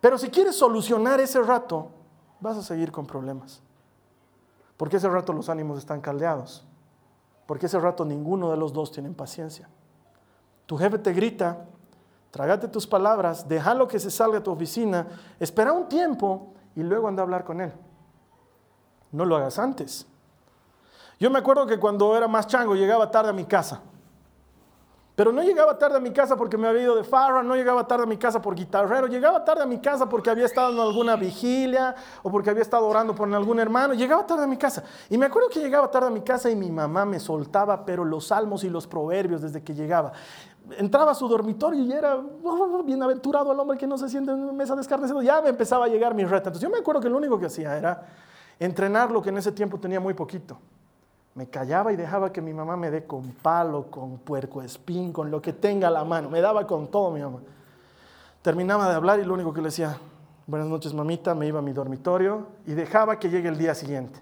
[0.00, 1.90] Pero si quieres solucionar ese rato,
[2.40, 3.62] vas a seguir con problemas.
[4.76, 6.64] Porque ese rato los ánimos están caldeados.
[7.46, 9.68] Porque ese rato ninguno de los dos tienen paciencia.
[10.66, 11.66] Tu jefe te grita,
[12.30, 15.06] trágate tus palabras, déjalo que se salga a tu oficina,
[15.38, 17.72] espera un tiempo y luego anda a hablar con él.
[19.12, 20.06] No lo hagas antes.
[21.18, 23.82] Yo me acuerdo que cuando era más chango llegaba tarde a mi casa.
[25.20, 27.86] Pero no llegaba tarde a mi casa porque me había ido de farra, no llegaba
[27.86, 30.78] tarde a mi casa por guitarrero, llegaba tarde a mi casa porque había estado en
[30.78, 34.82] alguna vigilia o porque había estado orando por algún hermano, llegaba tarde a mi casa.
[35.10, 38.02] Y me acuerdo que llegaba tarde a mi casa y mi mamá me soltaba, pero
[38.02, 40.12] los salmos y los proverbios desde que llegaba.
[40.78, 44.40] Entraba a su dormitorio y era oh, bienaventurado al hombre que no se siente en
[44.40, 46.48] una mesa de Ya me empezaba a llegar mi reta.
[46.48, 48.06] Entonces yo me acuerdo que lo único que hacía era
[48.58, 50.56] entrenar lo que en ese tiempo tenía muy poquito
[51.34, 55.30] me callaba y dejaba que mi mamá me dé con palo, con puerco espín, con
[55.30, 56.28] lo que tenga a la mano.
[56.28, 57.40] Me daba con todo mi mamá.
[58.42, 59.98] Terminaba de hablar y lo único que le decía,
[60.46, 64.18] buenas noches mamita, me iba a mi dormitorio y dejaba que llegue el día siguiente.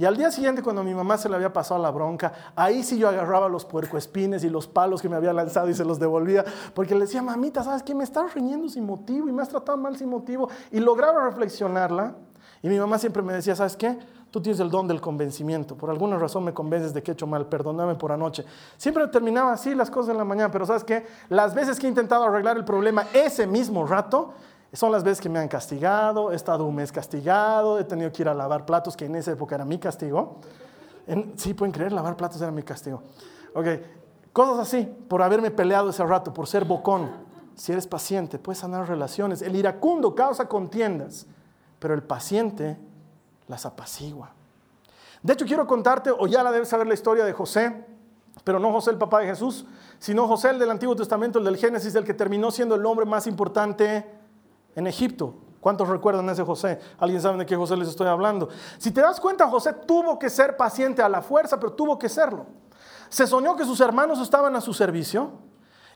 [0.00, 2.96] Y al día siguiente, cuando mi mamá se le había pasado la bronca, ahí sí
[2.98, 6.42] yo agarraba los puercoespines y los palos que me había lanzado y se los devolvía,
[6.72, 7.94] porque le decía, mamita, ¿sabes qué?
[7.94, 10.48] Me estás riñendo sin motivo y me has tratado mal sin motivo.
[10.72, 12.14] Y lograba reflexionarla.
[12.62, 13.98] Y mi mamá siempre me decía, ¿sabes qué?
[14.30, 15.76] Tú tienes el don del convencimiento.
[15.76, 17.46] Por alguna razón me convences de que he hecho mal.
[17.46, 18.44] Perdóname por anoche.
[18.76, 20.52] Siempre terminaba así las cosas en la mañana.
[20.52, 21.04] Pero ¿sabes qué?
[21.28, 24.32] Las veces que he intentado arreglar el problema ese mismo rato,
[24.72, 26.30] son las veces que me han castigado.
[26.30, 27.78] He estado un mes castigado.
[27.80, 30.36] He tenido que ir a lavar platos, que en esa época era mi castigo.
[31.34, 33.02] sí, pueden creer, lavar platos era mi castigo.
[33.52, 33.66] Ok,
[34.32, 37.10] cosas así, por haberme peleado ese rato, por ser bocón.
[37.56, 39.42] Si eres paciente, puedes sanar relaciones.
[39.42, 41.26] El iracundo causa contiendas,
[41.80, 42.78] pero el paciente
[43.50, 44.30] las apacigua.
[45.22, 47.84] De hecho, quiero contarte, o ya la debes saber la historia de José,
[48.44, 49.66] pero no José el papá de Jesús,
[49.98, 53.04] sino José el del Antiguo Testamento, el del Génesis, el que terminó siendo el hombre
[53.04, 54.08] más importante
[54.74, 55.34] en Egipto.
[55.60, 56.80] ¿Cuántos recuerdan ese José?
[56.98, 58.48] ¿Alguien sabe de qué José les estoy hablando?
[58.78, 62.08] Si te das cuenta, José tuvo que ser paciente a la fuerza, pero tuvo que
[62.08, 62.46] serlo.
[63.10, 65.32] Se soñó que sus hermanos estaban a su servicio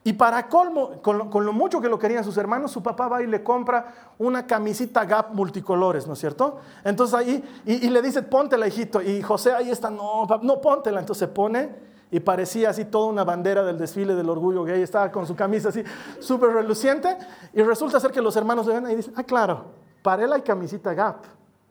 [0.07, 3.27] y para colmo, con lo, mucho que lo querían sus hermanos, su papá va y
[3.27, 6.59] le compra una camisita Gap multicolores, ¿no es cierto?
[6.85, 9.01] Entonces ahí, y, le dice, póntela, hijito.
[9.01, 11.01] Y José ahí está, no, no, póntela.
[11.01, 11.75] Entonces se pone
[12.11, 14.83] y parecía así toda una bandera del desfile del orgullo gay.
[14.83, 15.83] Estaba con su camisa así
[16.21, 17.17] súper reluciente.
[17.55, 19.65] Y resulta ser que los hermanos le ven y dicen, ah, claro,
[20.03, 21.25] para él hay camisita Gap.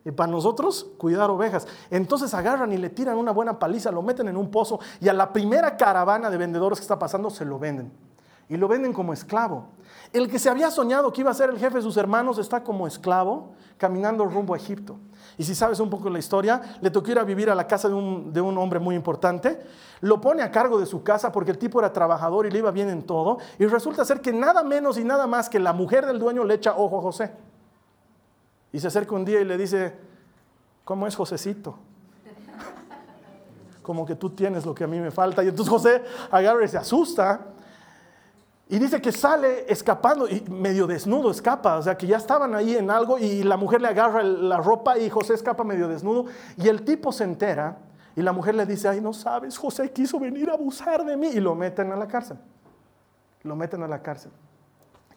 [0.06, 1.68] Y para nosotros, cuidar ovejas.
[1.92, 5.14] Entonces agarran y le tiran una buena paliza, lo meten en un pozo y a
[5.14, 7.92] la primera caravana de vendedores que está pasando se lo venden
[8.50, 9.68] y lo venden como esclavo.
[10.12, 12.64] El que se había soñado que iba a ser el jefe de sus hermanos está
[12.64, 14.98] como esclavo caminando rumbo a Egipto.
[15.38, 17.88] Y si sabes un poco la historia, le tocó ir a vivir a la casa
[17.88, 19.60] de un, de un, hombre muy importante.
[20.02, 22.72] Lo pone a cargo de su casa porque el tipo era trabajador y le iba
[22.72, 23.40] bien en todo.
[23.58, 26.54] Y resulta ser que nada menos y nada más que la mujer del dueño le
[26.56, 27.32] echa ojo a José.
[28.72, 29.96] Y se acerca un día y le dice,
[30.84, 31.78] ¿cómo es Josecito?
[33.82, 35.44] Como que tú tienes lo que a mí me falta.
[35.44, 37.53] Y entonces José agarra y se asusta
[38.70, 42.76] Y dice que sale escapando y medio desnudo escapa, o sea que ya estaban ahí
[42.76, 46.26] en algo y la mujer le agarra la ropa y José escapa medio desnudo
[46.58, 47.78] y el tipo se entera
[48.16, 51.28] y la mujer le dice, ay, no sabes, José quiso venir a abusar de mí
[51.28, 52.38] y lo meten a la cárcel.
[53.44, 54.32] Lo meten a la cárcel.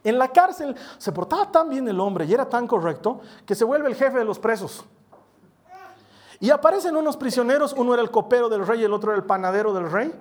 [0.02, 3.64] En la cárcel se portaba tan bien el hombre y era tan correcto que se
[3.64, 4.84] vuelve el jefe de los presos.
[6.40, 9.24] Y aparecen unos prisioneros, uno era el copero del rey y el otro era el
[9.24, 10.12] panadero del rey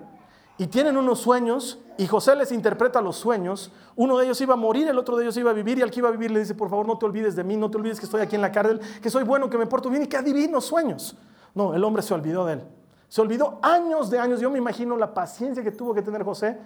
[0.58, 3.72] y tienen unos sueños y José les interpreta los sueños.
[3.94, 5.90] Uno de ellos iba a morir, el otro de ellos iba a vivir y al
[5.90, 7.78] que iba a vivir le dice, por favor no te olvides de mí, no te
[7.78, 10.06] olvides que estoy aquí en la cárcel, que soy bueno, que me porto bien y
[10.06, 11.16] que adivino sueños.
[11.54, 12.64] No, el hombre se olvidó de él.
[13.08, 14.40] Se olvidó años de años.
[14.40, 16.58] Yo me imagino la paciencia que tuvo que tener José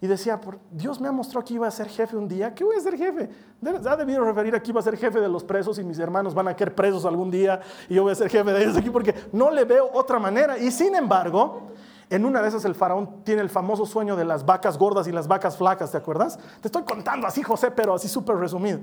[0.00, 0.40] y decía,
[0.72, 2.52] Dios me ha mostrado que iba a ser jefe un día.
[2.54, 3.30] ¿Qué voy a ser jefe?
[3.64, 6.34] Ha debido referir a que iba a ser jefe de los presos y mis hermanos
[6.34, 8.90] van a quedar presos algún día y yo voy a ser jefe de ellos aquí
[8.90, 10.58] porque no le veo otra manera.
[10.58, 11.68] Y sin embargo,
[12.14, 15.12] en una de esas el faraón tiene el famoso sueño de las vacas gordas y
[15.12, 16.38] las vacas flacas, ¿te acuerdas?
[16.60, 18.80] Te estoy contando así, José, pero así súper resumido.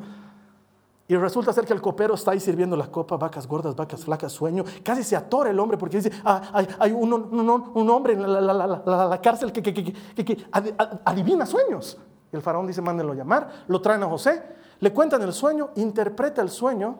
[1.07, 4.31] Y resulta ser que el copero está ahí sirviendo la copa, vacas gordas, vacas flacas,
[4.31, 4.63] sueño.
[4.83, 9.95] Casi se atora el hombre porque dice, ah, hay, un, hombre en la, cárcel que,
[11.05, 11.97] adivina sueños.
[12.31, 13.65] Y el faraón dice, mándenlo llamar.
[13.67, 14.43] Lo traen a José,
[14.79, 16.99] le cuentan el sueño, interpreta el sueño.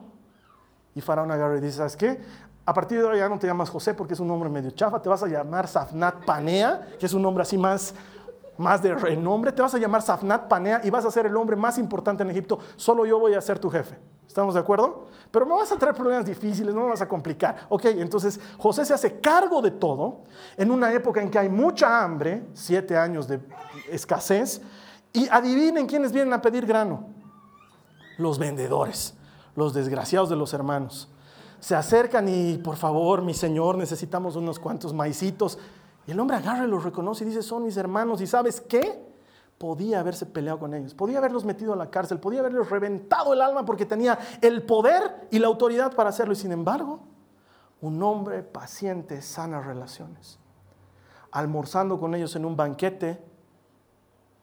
[0.95, 2.19] Y faraón agarra y dice, ¿sabes qué?
[2.65, 5.02] A partir de hoy ya no te llamas José porque es un nombre medio chafa,
[5.02, 7.95] te vas a llamar Safnat Panea, que es un nombre así más,
[8.58, 11.56] más de renombre, te vas a llamar Safnat Panea y vas a ser el hombre
[11.56, 13.98] más importante en Egipto, solo yo voy a ser tu jefe.
[14.28, 15.08] ¿Estamos de acuerdo?
[15.32, 17.65] Pero me vas a traer problemas difíciles, no me vas a complicar.
[17.69, 20.22] Ok, entonces José se hace cargo de todo
[20.56, 23.39] en una época en que hay mucha hambre, siete años de
[23.89, 24.62] escasez,
[25.12, 27.08] y adivinen quiénes vienen a pedir grano.
[28.19, 29.15] Los vendedores,
[29.56, 31.10] los desgraciados de los hermanos
[31.60, 35.60] se acercan y por favor, mi Señor, necesitamos unos cuantos maicitos.
[36.08, 38.22] Y el hombre agarra y los reconoce y dice, son mis hermanos.
[38.22, 39.08] ¿Y sabes qué?
[39.58, 43.41] Podía haberse peleado con ellos, podía haberlos metido a la cárcel, podía haberlos reventado el
[43.41, 46.34] alma porque tenía el poder y la autoridad para hacerlo.
[46.34, 47.02] Y sin embargo,
[47.82, 50.39] un hombre paciente sana relaciones.
[51.32, 53.22] Almorzando con ellos en un banquete,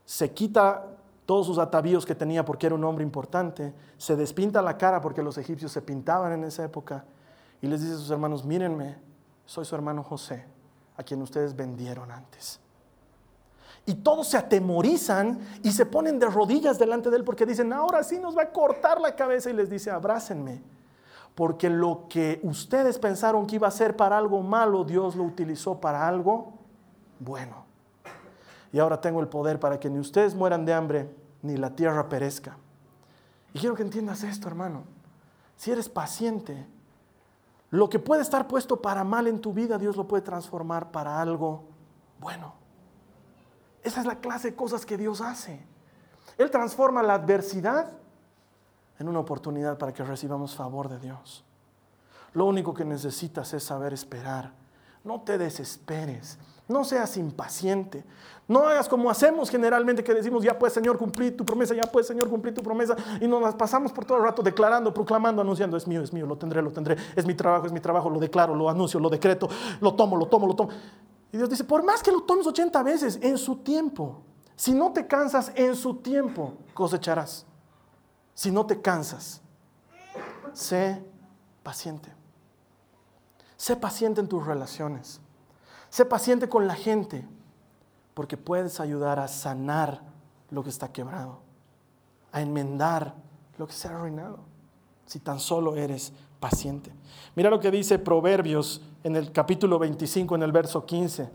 [0.04, 0.95] se quita
[1.26, 5.22] todos sus atavíos que tenía porque era un hombre importante, se despinta la cara porque
[5.22, 7.04] los egipcios se pintaban en esa época
[7.60, 8.96] y les dice a sus hermanos, mírenme,
[9.44, 10.44] soy su hermano José,
[10.96, 12.60] a quien ustedes vendieron antes.
[13.86, 18.04] Y todos se atemorizan y se ponen de rodillas delante de él porque dicen, ahora
[18.04, 20.62] sí nos va a cortar la cabeza y les dice, abrácenme,
[21.34, 25.80] porque lo que ustedes pensaron que iba a ser para algo malo, Dios lo utilizó
[25.80, 26.52] para algo
[27.18, 27.65] bueno
[28.76, 31.10] y ahora tengo el poder para que ni ustedes mueran de hambre,
[31.40, 32.58] ni la tierra perezca.
[33.54, 34.84] Y quiero que entiendas esto, hermano.
[35.56, 36.66] Si eres paciente,
[37.70, 41.22] lo que puede estar puesto para mal en tu vida, Dios lo puede transformar para
[41.22, 41.64] algo
[42.20, 42.52] bueno.
[43.82, 45.58] Esa es la clase de cosas que Dios hace.
[46.36, 47.92] Él transforma la adversidad
[48.98, 51.46] en una oportunidad para que recibamos favor de Dios.
[52.34, 54.52] Lo único que necesitas es saber esperar.
[55.02, 56.38] No te desesperes.
[56.68, 58.04] No seas impaciente.
[58.48, 62.06] No hagas como hacemos generalmente que decimos, ya pues Señor, cumplir tu promesa, ya pues
[62.06, 62.96] Señor, cumplir tu promesa.
[63.20, 66.26] Y nos las pasamos por todo el rato declarando, proclamando, anunciando, es mío, es mío,
[66.26, 66.96] lo tendré, lo tendré.
[67.16, 69.48] Es mi trabajo, es mi trabajo, lo declaro, lo anuncio, lo decreto,
[69.80, 70.70] lo tomo, lo tomo, lo tomo.
[71.32, 74.22] Y Dios dice, por más que lo tomes 80 veces, en su tiempo.
[74.54, 77.44] Si no te cansas, en su tiempo cosecharás.
[78.32, 79.40] Si no te cansas,
[80.52, 81.04] sé
[81.62, 82.12] paciente.
[83.56, 85.20] Sé paciente en tus relaciones.
[85.90, 87.26] Sé paciente con la gente
[88.14, 90.00] porque puedes ayudar a sanar
[90.50, 91.38] lo que está quebrado,
[92.32, 93.14] a enmendar
[93.58, 94.38] lo que se ha arruinado,
[95.06, 96.92] si tan solo eres paciente.
[97.34, 101.28] Mira lo que dice Proverbios en el capítulo 25, en el verso 15.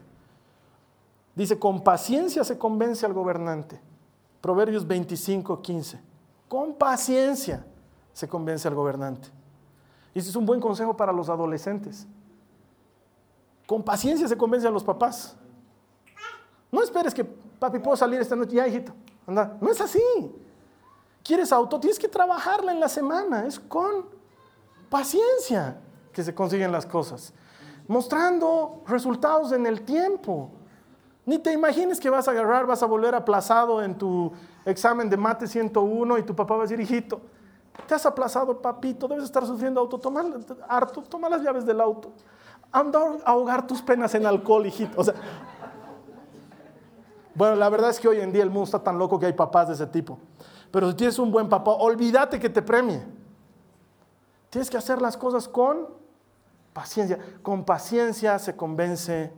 [1.36, 3.80] Dice, con paciencia se convence al gobernante.
[4.42, 6.00] Proverbios 25, 15.
[6.48, 7.66] Con paciencia
[8.14, 9.30] se convence al gobernante.
[10.14, 12.08] Y ese es un buen consejo para los adolescentes.
[13.72, 15.34] Con paciencia se convence a los papás.
[16.70, 18.92] No esperes que papi puedo salir esta noche, ya hijito,
[19.26, 19.58] anda.
[19.62, 20.04] No es así.
[21.24, 21.80] ¿Quieres auto?
[21.80, 23.46] Tienes que trabajarla en la semana.
[23.46, 24.08] Es con
[24.90, 25.80] paciencia
[26.12, 27.32] que se consiguen las cosas.
[27.88, 30.52] Mostrando resultados en el tiempo.
[31.26, 34.34] Ni te imagines que vas a agarrar, vas a volver aplazado en tu
[34.66, 37.22] examen de mate 101 y tu papá va a decir, hijito,
[37.88, 40.26] te has aplazado, papito, debes estar sufriendo auto, toma,
[40.68, 42.12] harto, toma las llaves del auto.
[42.72, 45.00] Anda a ahogar tus penas en alcohol, hijito.
[45.00, 45.14] O sea,
[47.34, 49.34] bueno, la verdad es que hoy en día el mundo está tan loco que hay
[49.34, 50.20] papás de ese tipo.
[50.72, 53.04] Pero si tienes un buen papá, olvídate que te premie.
[54.50, 55.90] Tienes que hacer las cosas con
[56.74, 57.20] paciencia.
[57.42, 59.34] Con paciencia se convence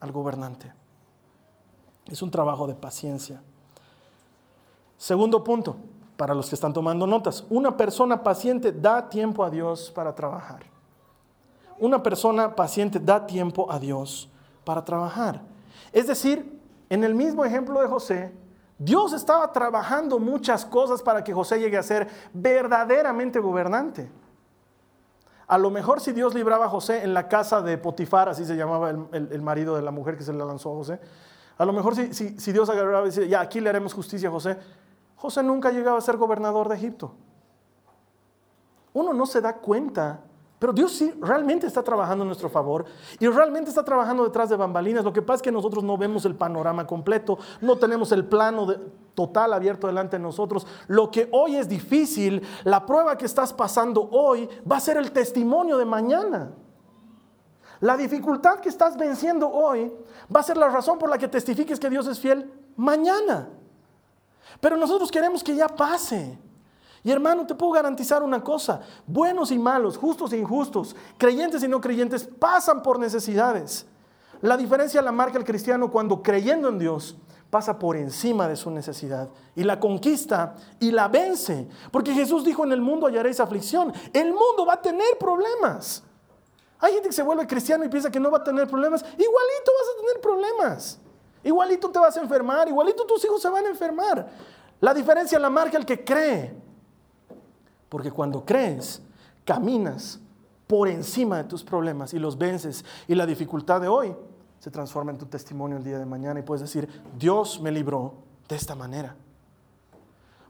[0.00, 0.72] al gobernante.
[2.06, 3.42] Es un trabajo de paciencia.
[4.96, 5.76] Segundo punto,
[6.16, 10.60] para los que están tomando notas, una persona paciente da tiempo a Dios para trabajar.
[11.80, 14.30] Una persona paciente da tiempo a Dios
[14.64, 15.42] para trabajar.
[15.92, 18.32] Es decir, en el mismo ejemplo de José,
[18.78, 24.10] Dios estaba trabajando muchas cosas para que José llegue a ser verdaderamente gobernante.
[25.46, 28.56] A lo mejor si Dios libraba a José en la casa de Potifar, así se
[28.56, 31.00] llamaba el, marido de la mujer que se le lanzó a José,
[31.58, 34.32] a lo mejor si, si Dios agarraba y decía, ya aquí le haremos justicia a
[34.32, 34.56] José,
[35.16, 37.14] José nunca llegaba a ser gobernador de Egipto.
[38.92, 40.20] Uno no se da cuenta
[40.60, 42.84] pero Dios sí realmente está trabajando en nuestro favor
[43.18, 45.02] y realmente está trabajando detrás de bambalinas.
[45.02, 48.66] Lo que pasa es que nosotros no vemos el panorama completo, no tenemos el plano
[49.14, 50.66] total abierto delante de nosotros.
[50.86, 55.12] Lo que hoy es difícil, la prueba que estás pasando hoy va a ser el
[55.12, 56.52] testimonio de mañana.
[57.80, 59.90] La dificultad que estás venciendo hoy
[60.34, 63.48] va a ser la razón por la que testifiques que Dios es fiel mañana.
[64.60, 66.38] Pero nosotros queremos que ya pase.
[67.02, 71.68] Y hermano, te puedo garantizar una cosa, buenos y malos, justos e injustos, creyentes y
[71.68, 73.86] no creyentes, pasan por necesidades.
[74.42, 77.16] La diferencia la marca el cristiano cuando creyendo en Dios
[77.50, 81.68] pasa por encima de su necesidad y la conquista y la vence.
[81.90, 83.92] Porque Jesús dijo, en el mundo hallaréis aflicción.
[84.12, 86.04] El mundo va a tener problemas.
[86.78, 89.02] Hay gente que se vuelve cristiano y piensa que no va a tener problemas.
[89.02, 90.98] Igualito vas a tener problemas.
[91.42, 92.68] Igualito te vas a enfermar.
[92.68, 94.28] Igualito tus hijos se van a enfermar.
[94.80, 96.69] La diferencia la marca el que cree.
[97.90, 99.02] Porque cuando crees,
[99.44, 100.18] caminas
[100.66, 102.84] por encima de tus problemas y los vences.
[103.08, 104.14] Y la dificultad de hoy
[104.60, 108.14] se transforma en tu testimonio el día de mañana y puedes decir, Dios me libró
[108.48, 109.16] de esta manera.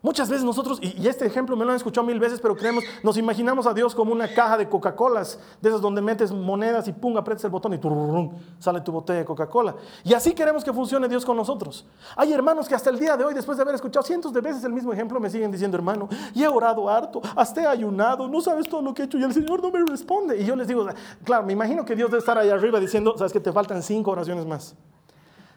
[0.02, 3.18] Muchas veces nosotros, y, este ejemplo me lo han escuchado mil veces, pero creemos, nos
[3.18, 7.18] imaginamos a Dios como una caja de Coca-Colas, de esas donde metes monedas y pum,
[7.18, 9.74] aprietas el botón y sale tu botella de Coca-Cola.
[10.02, 11.84] Y así queremos que funcione Dios con nosotros.
[12.16, 14.64] Hay hermanos que hasta el día de hoy, después de haber escuchado cientos de veces
[14.64, 18.40] el mismo ejemplo, me siguen diciendo, hermano, y he orado harto, hasta he ayunado, no
[18.40, 20.40] sabes todo lo que he hecho y el Señor no me responde.
[20.40, 20.86] Y yo les digo,
[21.24, 24.12] claro, me imagino que Dios debe estar ahí arriba diciendo, sabes que te faltan cinco
[24.12, 24.74] oraciones más.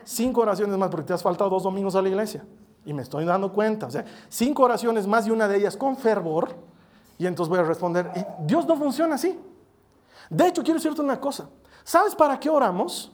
[0.03, 2.43] Cinco oraciones más porque te has faltado dos domingos a la iglesia.
[2.86, 3.88] Y me estoy dando cuenta.
[3.88, 6.56] O sea, cinco oraciones más y una de ellas con fervor.
[7.17, 8.12] Y entonces voy a responder.
[8.39, 9.39] Dios no funciona así.
[10.30, 11.50] De hecho, quiero decirte una cosa.
[11.84, 13.12] ¿Sabes para qué oramos?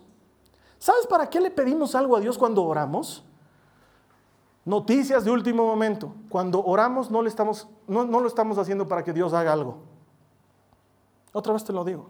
[0.77, 3.23] ¿Sabes para qué le pedimos algo a Dios cuando oramos?
[4.65, 6.13] Noticias de último momento.
[6.29, 9.77] Cuando oramos no, estamos, no, no lo estamos haciendo para que Dios haga algo.
[11.33, 12.09] Otra vez te lo digo.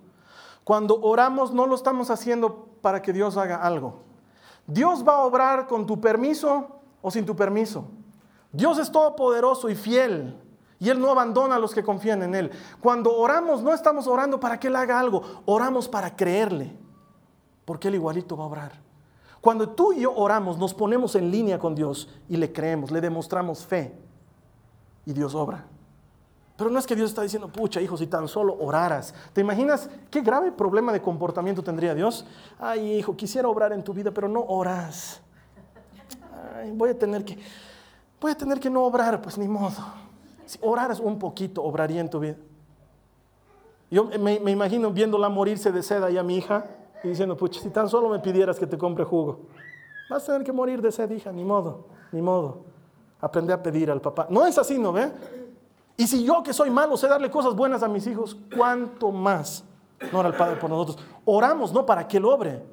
[0.63, 4.01] Cuando oramos no lo estamos haciendo para que Dios haga algo.
[4.67, 7.85] Dios va a obrar con tu permiso o sin tu permiso.
[8.51, 10.35] Dios es todopoderoso y fiel.
[10.79, 12.51] Y Él no abandona a los que confían en Él.
[12.79, 16.73] Cuando oramos, no estamos orando para que Él haga algo, oramos para creerle.
[17.65, 18.71] Porque Él igualito va a orar.
[19.41, 23.01] Cuando tú y yo oramos, nos ponemos en línea con Dios y le creemos, le
[23.01, 23.93] demostramos fe.
[25.05, 25.65] Y Dios obra.
[26.57, 29.13] Pero no es que Dios está diciendo, pucha, hijo, si tan solo oraras.
[29.31, 32.25] ¿Te imaginas qué grave problema de comportamiento tendría Dios?
[32.57, 35.21] Ay, hijo, quisiera obrar en tu vida, pero no oras
[36.73, 37.37] voy a tener que,
[38.19, 39.75] voy a tener que no obrar, pues ni modo.
[40.45, 42.35] Si oraras un poquito, obraría en tu vida.
[43.91, 46.65] Yo me, imagino viéndola morirse de sed ahí a mi hija
[47.03, 49.41] y diciendo, pucha, si tan solo me pidieras que te compre jugo,
[50.09, 52.65] vas a tener que morir de sed, hija, ni modo, ni modo.
[53.21, 54.27] Aprende a pedir al papá.
[54.29, 55.11] No es así, ¿no ve?
[55.97, 59.65] Y si yo que soy malo sé darle cosas buenas a mis hijos, ¿cuánto más
[60.13, 60.97] no era el Padre por nosotros?
[61.25, 62.63] Oramos no para que Él obre,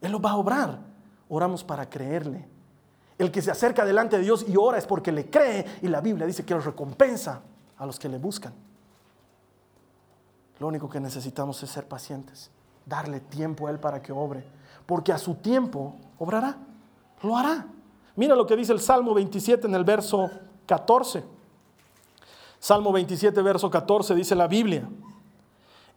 [0.00, 0.80] Él lo va a obrar.
[1.28, 2.48] Oramos para creerle.
[3.22, 6.00] El que se acerca delante de Dios y ora es porque le cree y la
[6.00, 7.40] Biblia dice que Él recompensa
[7.78, 8.52] a los que le buscan.
[10.58, 12.50] Lo único que necesitamos es ser pacientes,
[12.84, 14.44] darle tiempo a Él para que obre,
[14.86, 16.56] porque a su tiempo obrará,
[17.22, 17.68] lo hará.
[18.16, 20.28] Mira lo que dice el Salmo 27 en el verso
[20.66, 21.22] 14.
[22.58, 24.88] Salmo 27, verso 14 dice la Biblia,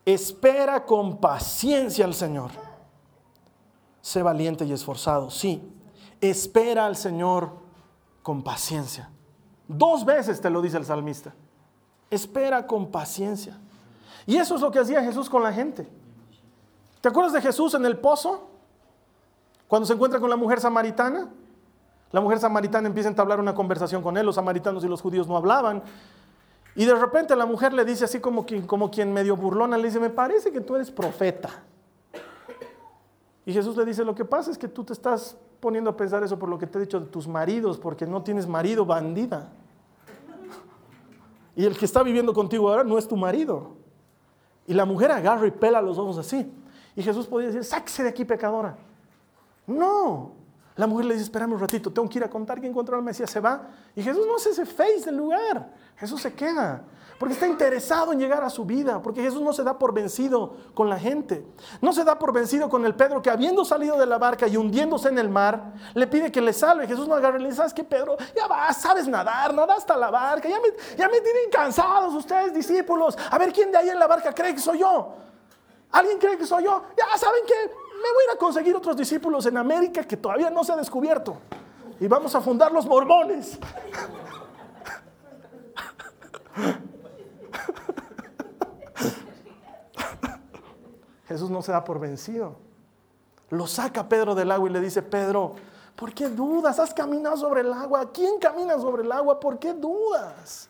[0.05, 2.51] espera con paciencia al Señor.
[3.99, 5.71] Sé valiente y esforzado, sí,
[6.21, 7.51] espera al Señor
[8.23, 9.09] con paciencia.
[9.67, 11.33] Dos veces te lo dice el salmista.
[12.09, 13.57] Espera con paciencia.
[14.25, 15.87] Y eso es lo que hacía Jesús con la gente.
[17.01, 18.49] ¿Te acuerdas de Jesús en el pozo?
[19.67, 21.29] Cuando se encuentra con la mujer samaritana.
[22.11, 24.25] La mujer samaritana empieza a entablar una conversación con él.
[24.25, 25.83] Los samaritanos y los judíos no hablaban.
[26.75, 29.85] Y de repente la mujer le dice así como quien, como quien medio burlona, le
[29.85, 31.49] dice, me parece que tú eres profeta.
[33.45, 36.23] Y Jesús le dice, lo que pasa es que tú te estás poniendo a pensar
[36.23, 39.49] eso por lo que te he dicho de tus maridos, porque no tienes marido bandida.
[41.55, 43.71] Y el que está viviendo contigo ahora no es tu marido.
[44.67, 46.53] Y la mujer agarra y pela los ojos así.
[46.95, 48.77] Y Jesús podía decir, sáquese de aquí pecadora.
[49.65, 50.33] No,
[50.75, 53.03] La mujer le dice, espérame un ratito, tengo que ir a contar que encontró al
[53.03, 53.61] Mesías, se va.
[53.95, 56.83] Y Jesús no se hace face del lugar, Jesús se queda,
[57.17, 60.57] porque está interesado en llegar a su vida, porque Jesús no se da por vencido
[60.73, 61.45] con la gente.
[61.79, 64.57] No se da por vencido con el Pedro que habiendo salido de la barca y
[64.57, 66.87] hundiéndose en el mar, le pide que le salve.
[66.87, 68.17] Jesús no agarra y le dice, ¿sabes qué, Pedro?
[68.35, 70.67] Ya vas, sabes nadar, nada hasta la barca, ya me,
[70.97, 73.17] ya me tienen cansados ustedes, discípulos.
[73.31, 75.13] A ver, ¿quién de ahí en la barca cree que soy yo?
[75.91, 76.83] ¿Alguien cree que soy yo?
[76.97, 80.49] Ya saben que me voy a ir a conseguir otros discípulos en América que todavía
[80.49, 81.37] no se ha descubierto.
[81.99, 83.57] Y vamos a fundar los mormones.
[91.27, 92.55] Jesús no se da por vencido.
[93.49, 95.55] Lo saca Pedro del agua y le dice, Pedro,
[95.95, 96.79] ¿por qué dudas?
[96.79, 98.11] Has caminado sobre el agua.
[98.11, 99.39] ¿Quién camina sobre el agua?
[99.39, 100.69] ¿Por qué dudas?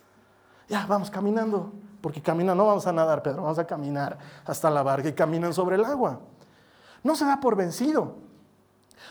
[0.68, 1.72] Ya, vamos caminando.
[2.02, 5.54] Porque caminan, no vamos a nadar, Pedro, vamos a caminar hasta la barca y caminan
[5.54, 6.20] sobre el agua.
[7.06, 8.16] No se da por vencido.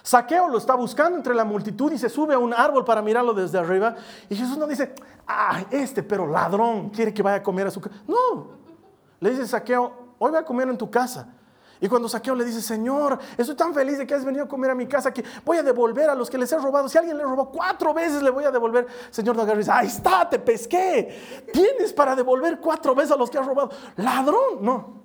[0.03, 3.33] Saqueo lo está buscando entre la multitud y se sube a un árbol para mirarlo
[3.33, 3.95] desde arriba.
[4.29, 4.93] Y Jesús no dice,
[5.29, 7.95] ah, este pero ladrón quiere que vaya a comer a su casa.
[8.09, 8.49] No,
[9.21, 11.29] le dice Saqueo, hoy voy a comer en tu casa.
[11.81, 14.73] Y cuando Saqueo le dice, Señor, estoy tan feliz de que has venido a comer
[14.73, 16.89] a mi casa que voy a devolver a los que les he robado.
[16.89, 18.89] Si alguien le robó cuatro veces, le voy a devolver.
[19.09, 21.47] Señor no dice, ahí está, te pesqué.
[21.53, 23.71] Tienes para devolver cuatro veces a los que has robado.
[23.99, 25.03] Ladrón, no.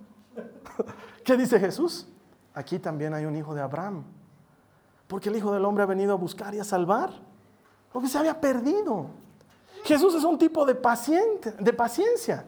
[1.23, 2.07] ¿Qué dice Jesús?
[2.53, 4.03] Aquí también hay un hijo de Abraham.
[5.07, 7.09] Porque el Hijo del Hombre ha venido a buscar y a salvar
[7.93, 9.07] lo que se había perdido.
[9.83, 12.45] Jesús es un tipo de, paciente, de paciencia.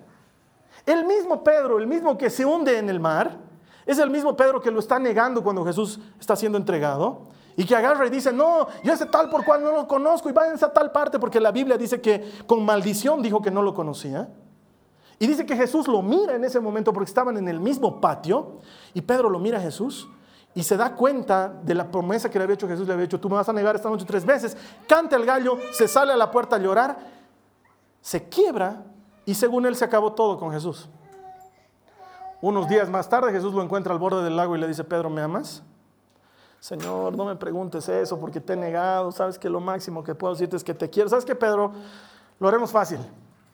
[0.86, 3.38] El mismo Pedro, el mismo que se hunde en el mar,
[3.86, 7.28] es el mismo Pedro que lo está negando cuando Jesús está siendo entregado.
[7.58, 10.32] Y que agarra y dice, no, yo ese tal por cual no lo conozco y
[10.32, 13.74] váyanse a tal parte porque la Biblia dice que con maldición dijo que no lo
[13.74, 14.30] conocía.
[15.22, 18.58] Y dice que Jesús lo mira en ese momento porque estaban en el mismo patio
[18.92, 20.10] y Pedro lo mira a Jesús
[20.56, 23.20] y se da cuenta de la promesa que le había hecho Jesús, le había dicho,
[23.20, 24.58] tú me vas a negar esta noche tres veces,
[24.88, 26.98] canta el gallo, se sale a la puerta a llorar,
[28.02, 28.84] se quiebra
[29.24, 30.90] y según él se acabó todo con Jesús.
[32.42, 35.12] Unos días más tarde Jesús lo encuentra al borde del lago y le dice, Pedro,
[35.12, 35.62] ¿me amas?
[36.60, 40.34] Señor, no me preguntes eso porque te he negado, sabes que lo máximo que puedo
[40.34, 41.10] decirte es que te quiero.
[41.10, 41.74] ¿Sabes qué, Pedro?
[42.40, 42.98] Lo haremos fácil.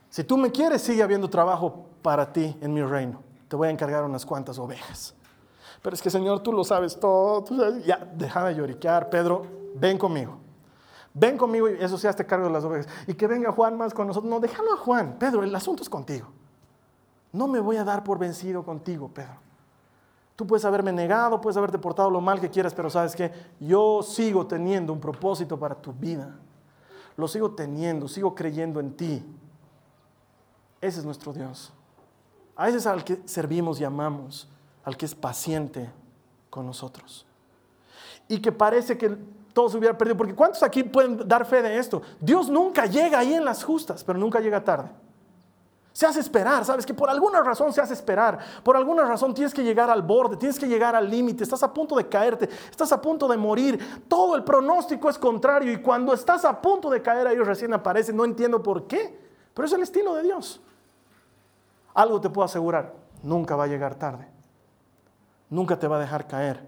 [0.10, 3.22] Si tú me quieres, sigue habiendo trabajo para ti en mi reino.
[3.48, 5.14] Te voy a encargar unas cuantas ovejas.
[5.82, 7.46] Pero es que, Señor, tú lo sabes todo.
[7.86, 9.10] Ya, deja de lloriquear.
[9.10, 9.46] Pedro,
[9.76, 10.38] ven conmigo.
[11.14, 12.88] Ven conmigo y eso sí, hazte cargo de las ovejas.
[13.08, 14.30] Y que venga Juan más con nosotros.
[14.30, 15.16] No, déjalo a Juan.
[15.18, 16.28] Pedro, el asunto es contigo.
[17.32, 19.48] No me voy a dar por vencido contigo, Pedro.
[20.36, 24.04] Tú puedes haberme negado, puedes haberte portado lo mal que quieras, pero sabes que yo
[24.04, 26.36] sigo teniendo un propósito para tu vida.
[27.16, 29.26] Lo sigo teniendo, sigo creyendo en ti.
[30.82, 31.72] Ese es nuestro Dios.
[32.56, 34.48] A ese es al que servimos y amamos
[34.84, 35.90] al que es paciente
[36.50, 37.26] con nosotros.
[38.28, 39.18] Y que parece que
[39.54, 42.02] todo se hubiera perdido, porque ¿cuántos aquí pueden dar fe de esto?
[42.20, 44.90] Dios nunca llega ahí en las justas, pero nunca llega tarde.
[45.92, 49.52] Se hace esperar, sabes que por alguna razón se hace esperar, por alguna razón tienes
[49.54, 52.92] que llegar al borde, tienes que llegar al límite, estás a punto de caerte, estás
[52.92, 57.02] a punto de morir, todo el pronóstico es contrario y cuando estás a punto de
[57.02, 59.20] caer ellos recién aparecen, no entiendo por qué,
[59.56, 60.62] pero es el estilo de Dios.
[61.98, 62.94] Algo te puedo asegurar,
[63.24, 64.38] nunca va a llegar tarde
[65.50, 66.66] nunca te va a dejar caer.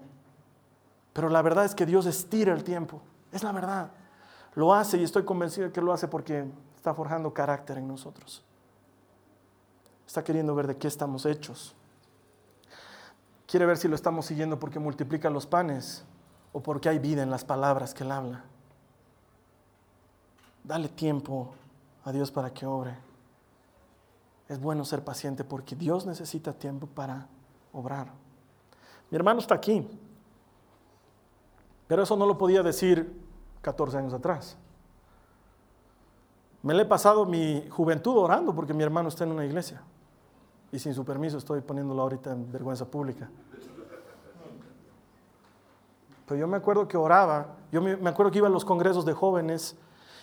[1.12, 3.00] Pero la verdad es que Dios estira el tiempo.
[3.32, 3.90] Es la verdad.
[4.54, 8.44] Lo hace y estoy convencido de que lo hace porque está forjando carácter en nosotros.
[10.06, 11.74] Está queriendo ver de qué estamos hechos.
[13.46, 16.04] Quiere ver si lo estamos siguiendo porque multiplica los panes
[16.52, 18.44] o porque hay vida en las palabras que Él habla.
[20.64, 21.52] Dale tiempo
[22.04, 23.09] a Dios para que obre.
[24.50, 27.28] Es bueno ser paciente porque Dios necesita tiempo para
[27.72, 28.08] obrar.
[29.08, 29.88] Mi hermano está aquí.
[31.86, 33.16] Pero eso no lo podía decir
[33.62, 34.56] 14 años atrás.
[36.64, 39.82] Me le he pasado mi juventud orando porque mi hermano está en una iglesia.
[40.72, 43.30] Y sin su permiso estoy poniéndolo ahorita en vergüenza pública.
[46.26, 49.12] Pero yo me acuerdo que oraba, yo me acuerdo que iba a los congresos de
[49.12, 49.76] jóvenes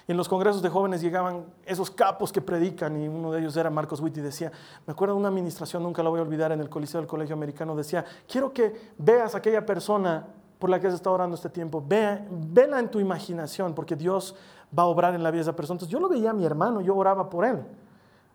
[0.07, 3.69] en los congresos de jóvenes llegaban esos capos que predican y uno de ellos era
[3.69, 4.51] Marcos Witt y decía,
[4.85, 7.35] me acuerdo de una administración, nunca la voy a olvidar, en el Coliseo del Colegio
[7.35, 10.27] Americano, decía, quiero que veas a aquella persona
[10.59, 14.35] por la que has estado orando este tiempo, Ve, vela en tu imaginación porque Dios
[14.77, 15.75] va a obrar en la vida de esa persona.
[15.75, 17.63] Entonces yo lo veía a mi hermano, yo oraba por él.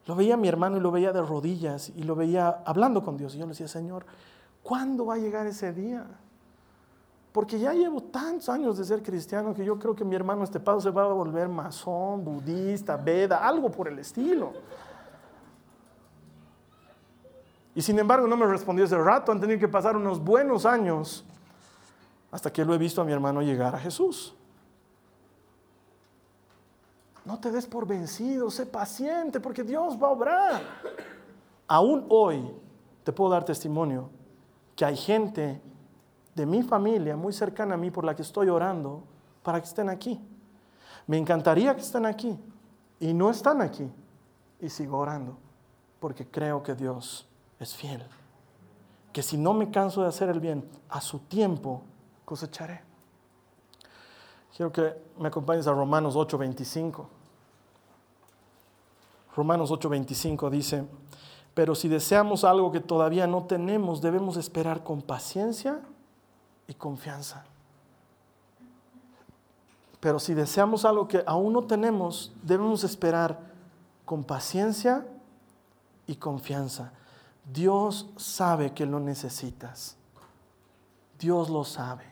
[0.07, 3.17] Lo veía a mi hermano y lo veía de rodillas y lo veía hablando con
[3.17, 3.35] Dios.
[3.35, 4.05] Y yo le decía, Señor,
[4.63, 6.07] ¿cuándo va a llegar ese día?
[7.33, 10.81] Porque ya llevo tantos años de ser cristiano que yo creo que mi hermano Estepado
[10.81, 14.53] se va a volver masón, budista, veda, algo por el estilo.
[17.75, 21.25] Y sin embargo no me respondió ese rato, han tenido que pasar unos buenos años
[22.31, 24.35] hasta que lo he visto a mi hermano llegar a Jesús.
[27.25, 30.63] No te des por vencido, sé paciente porque Dios va a obrar.
[31.67, 32.51] Aún hoy
[33.05, 34.11] te puedo dar testimonio
[34.77, 35.63] que hay gente
[36.35, 39.03] de mi familia muy cercana a mí por la que estoy orando
[39.43, 40.21] para que estén aquí.
[41.07, 42.39] Me encantaría que estén aquí
[43.01, 43.91] y no están aquí
[44.61, 45.37] y sigo orando
[46.01, 47.27] porque creo que Dios
[47.59, 48.03] es fiel.
[49.13, 51.83] Que si no me canso de hacer el bien, a su tiempo
[52.25, 52.83] cosecharé.
[54.57, 57.07] Quiero que me acompañes a Romanos 8:25.
[59.37, 60.87] Romanos 8:25 dice,
[61.55, 65.81] pero si deseamos algo que todavía no tenemos, debemos esperar con paciencia
[66.73, 67.45] y confianza.
[70.01, 73.39] Pero si deseamos algo que aún no tenemos, debemos esperar
[74.07, 75.07] con paciencia
[76.07, 76.93] y confianza.
[77.53, 79.97] Dios sabe que lo necesitas.
[81.19, 82.07] Dios lo sabe.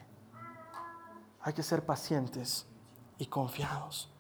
[1.41, 2.67] Hay que ser pacientes
[3.17, 4.11] y confiados.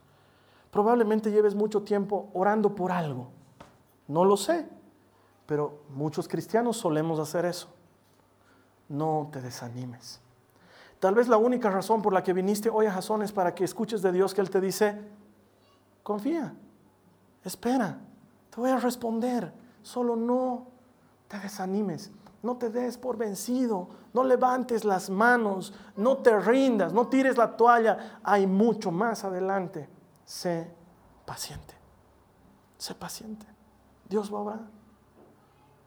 [0.70, 3.28] Probablemente lleves mucho tiempo orando por algo.
[4.08, 4.66] No lo sé,
[5.44, 7.68] pero muchos cristianos solemos hacer eso.
[8.88, 10.20] No te desanimes.
[11.00, 13.64] Tal vez la única razón por la que viniste hoy a Jasón es para que
[13.64, 15.00] escuches de Dios que Él te dice,
[16.02, 16.54] confía,
[17.42, 17.98] espera,
[18.50, 19.50] te voy a responder,
[19.82, 20.66] solo no
[21.26, 22.10] te desanimes,
[22.42, 27.56] no te des por vencido, no levantes las manos, no te rindas, no tires la
[27.56, 29.88] toalla, hay mucho más adelante.
[30.26, 30.70] Sé
[31.24, 31.74] paciente,
[32.76, 33.46] sé paciente,
[34.06, 34.60] Dios va a obrar.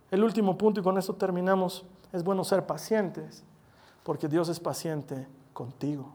[0.09, 3.43] El último punto, y con esto terminamos, es bueno ser pacientes,
[4.03, 6.11] porque Dios es paciente contigo.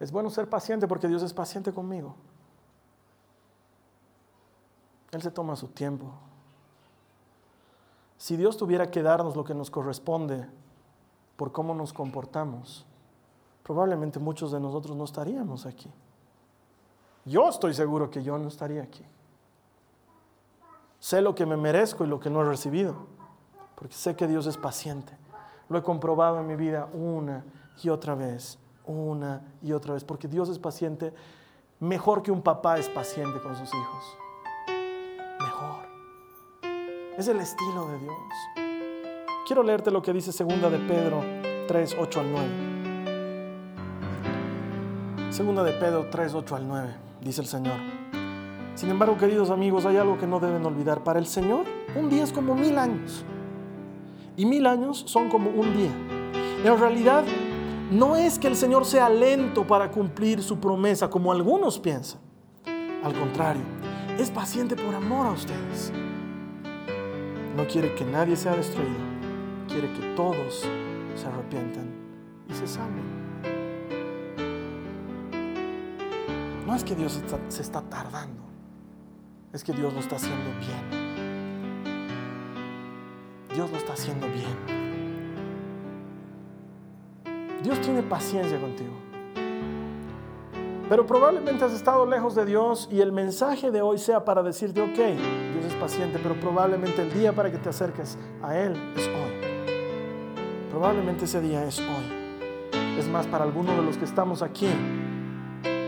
[0.00, 2.14] Es bueno ser paciente porque Dios es paciente conmigo.
[5.12, 6.12] Él se toma su tiempo.
[8.18, 10.48] Si Dios tuviera que darnos lo que nos corresponde
[11.36, 12.84] por cómo nos comportamos,
[13.62, 15.90] probablemente muchos de nosotros no estaríamos aquí.
[17.24, 19.04] Yo estoy seguro que yo no estaría aquí.
[20.98, 23.06] Sé lo que me merezco y lo que no he recibido,
[23.74, 25.16] porque sé que Dios es paciente.
[25.68, 27.44] Lo he comprobado en mi vida una
[27.82, 31.12] y otra vez, una y otra vez, porque Dios es paciente
[31.80, 34.18] mejor que un papá es paciente con sus hijos.
[37.16, 38.16] Es el estilo de Dios.
[39.46, 41.22] Quiero leerte lo que dice segunda de Pedro
[41.68, 42.48] 3, 8 al 9.
[45.30, 47.78] Segunda de Pedro 3, 8 al 9, dice el Señor.
[48.74, 51.04] Sin embargo, queridos amigos, hay algo que no deben olvidar.
[51.04, 53.24] Para el Señor, un día es como mil años.
[54.36, 55.92] Y mil años son como un día.
[56.64, 57.24] En realidad,
[57.90, 62.20] no es que el Señor sea lento para cumplir su promesa, como algunos piensan.
[63.02, 63.62] Al contrario,
[64.18, 65.92] es paciente por amor a ustedes
[67.56, 68.98] no quiere que nadie sea destruido,
[69.68, 70.68] quiere que todos
[71.14, 71.88] se arrepientan
[72.48, 73.24] y se salven.
[76.66, 78.42] No es que Dios se está tardando,
[79.52, 81.03] es que Dios lo está haciendo bien.
[83.54, 84.84] Dios lo está haciendo bien.
[87.62, 88.92] Dios tiene paciencia contigo.
[90.88, 94.82] Pero probablemente has estado lejos de Dios y el mensaje de hoy sea para decirte,
[94.82, 99.06] ok, Dios es paciente, pero probablemente el día para que te acerques a Él es
[99.06, 99.54] hoy.
[100.70, 102.24] Probablemente ese día es hoy.
[102.98, 104.68] Es más, para algunos de los que estamos aquí,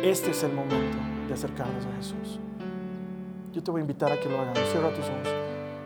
[0.02, 0.96] este es el momento
[1.28, 2.40] de acercarnos a Jesús.
[3.52, 4.58] Yo te voy a invitar a que lo hagamos.
[4.70, 5.28] Cierra tus ojos.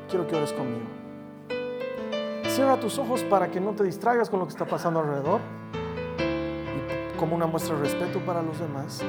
[0.08, 0.99] Quiero que ores conmigo.
[2.61, 5.40] Cierra tus ojos para que no te distraigas con lo que está pasando alrededor
[7.18, 9.00] como una muestra de respeto para los demás.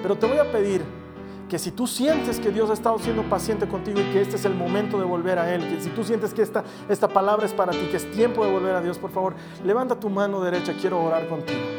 [0.00, 0.82] Pero te voy a pedir
[1.50, 4.46] que si tú sientes que Dios ha estado siendo paciente contigo y que este es
[4.46, 7.52] el momento de volver a Él, que si tú sientes que esta, esta palabra es
[7.52, 9.34] para ti, que es tiempo de volver a Dios, por favor,
[9.66, 11.77] levanta tu mano derecha, quiero orar contigo.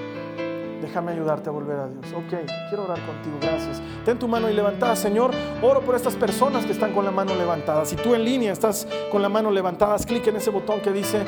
[0.81, 2.05] Déjame ayudarte a volver a Dios.
[2.13, 3.81] Ok, quiero orar contigo, gracias.
[4.05, 5.31] Ten tu mano y levantada, Señor.
[5.61, 7.85] Oro por estas personas que están con la mano levantada.
[7.85, 10.91] Si tú en línea estás con la mano levantada, haz clic en ese botón que
[10.91, 11.25] dice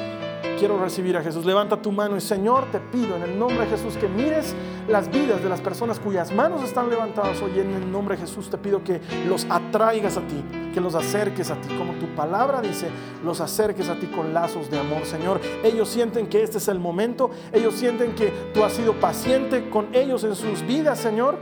[0.62, 1.44] quiero recibir a Jesús.
[1.44, 4.54] Levanta tu mano y Señor, te pido en el nombre de Jesús que mires
[4.88, 7.58] las vidas de las personas cuyas manos están levantadas hoy.
[7.58, 11.50] En el nombre de Jesús te pido que los atraigas a ti, que los acerques
[11.50, 11.68] a ti.
[11.76, 12.90] Como tu palabra dice,
[13.26, 15.42] los acerques a ti con lazos de amor, Señor.
[15.64, 17.32] Ellos sienten que este es el momento.
[17.52, 21.40] Ellos sienten que tú has sido paciente con ellos en sus vidas, Señor.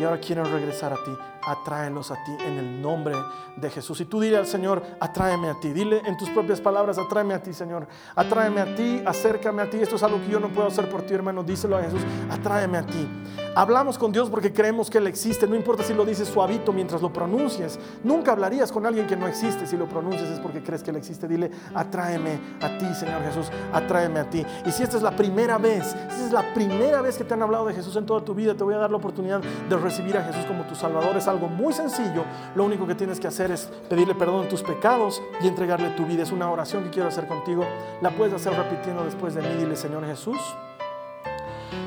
[0.00, 3.14] Y ahora quieren regresar a ti atráelos a ti en el nombre
[3.56, 4.00] de Jesús.
[4.00, 5.72] Y tú dile al Señor, atráeme a ti.
[5.72, 7.86] Dile en tus propias palabras, atráeme a ti, Señor.
[8.14, 9.78] Atráeme a ti, acércame a ti.
[9.78, 11.42] Esto es algo que yo no puedo hacer por ti, hermano.
[11.42, 13.08] Díselo a Jesús, atráeme a ti.
[13.54, 15.46] Hablamos con Dios porque creemos que Él existe.
[15.46, 17.78] No importa si lo dices suavito mientras lo pronuncies.
[18.02, 19.66] Nunca hablarías con alguien que no existe.
[19.66, 21.28] Si lo pronuncias es porque crees que Él existe.
[21.28, 23.50] Dile, atráeme a ti, Señor Jesús.
[23.70, 24.44] Atráeme a ti.
[24.64, 27.34] Y si esta es la primera vez, si esta es la primera vez que te
[27.34, 29.76] han hablado de Jesús en toda tu vida, te voy a dar la oportunidad de
[29.76, 31.14] recibir a Jesús como tu Salvador.
[31.18, 32.24] Es algo muy sencillo.
[32.54, 36.06] Lo único que tienes que hacer es pedirle perdón de tus pecados y entregarle tu
[36.06, 36.22] vida.
[36.22, 37.66] Es una oración que quiero hacer contigo.
[38.00, 39.48] La puedes hacer repitiendo después de mí.
[39.58, 40.38] Dile, Señor Jesús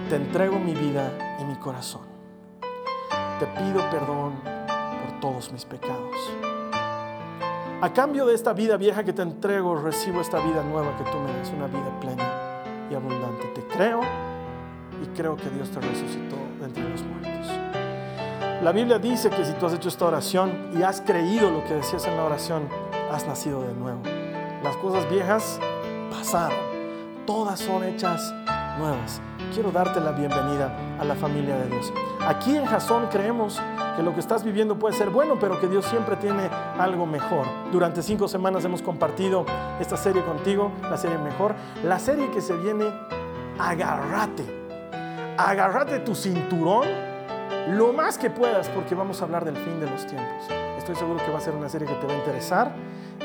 [0.09, 1.34] te entrego mi vida
[1.65, 2.03] corazón.
[3.39, 6.15] Te pido perdón por todos mis pecados.
[7.81, 11.17] A cambio de esta vida vieja que te entrego, recibo esta vida nueva que tú
[11.17, 12.23] me das, una vida plena
[12.89, 13.47] y abundante.
[13.55, 14.01] Te creo
[15.03, 17.51] y creo que Dios te resucitó de entre los muertos.
[18.63, 21.73] La Biblia dice que si tú has hecho esta oración y has creído lo que
[21.73, 22.69] decías en la oración,
[23.11, 24.01] has nacido de nuevo.
[24.63, 25.59] Las cosas viejas
[26.11, 26.59] pasaron,
[27.25, 28.33] todas son hechas
[28.77, 29.19] nuevas
[29.53, 31.93] quiero darte la bienvenida a la familia de Dios.
[32.27, 33.61] Aquí en Jasón creemos
[33.95, 37.45] que lo que estás viviendo puede ser bueno, pero que Dios siempre tiene algo mejor.
[37.71, 39.45] Durante cinco semanas hemos compartido
[39.79, 42.85] esta serie contigo, la serie mejor, la serie que se viene,
[43.59, 44.43] agárrate,
[45.37, 46.87] agárrate tu cinturón
[47.69, 50.45] lo más que puedas porque vamos a hablar del fin de los tiempos.
[50.77, 52.71] Estoy seguro que va a ser una serie que te va a interesar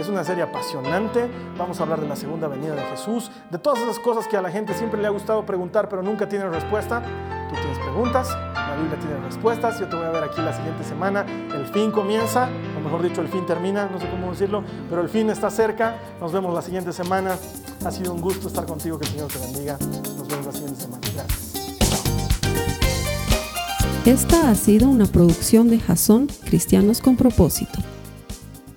[0.01, 1.31] es una serie apasionante.
[1.59, 4.43] Vamos a hablar de la segunda venida de Jesús, de todas esas cosas que a
[4.43, 7.03] la gente siempre le ha gustado preguntar, pero nunca tiene respuesta.
[7.49, 9.79] Tú tienes preguntas, la Biblia tiene respuestas.
[9.79, 11.27] Yo te voy a ver aquí la siguiente semana.
[11.55, 12.49] El fin comienza,
[12.79, 15.97] o mejor dicho, el fin termina, no sé cómo decirlo, pero el fin está cerca.
[16.21, 17.37] Nos vemos la siguiente semana.
[17.85, 18.99] Ha sido un gusto estar contigo.
[18.99, 19.79] Que el Señor te bendiga.
[19.81, 21.01] Nos vemos la siguiente semana.
[21.15, 21.51] Gracias.
[24.07, 27.81] Esta ha sido una producción de Jason Cristianos con Propósito.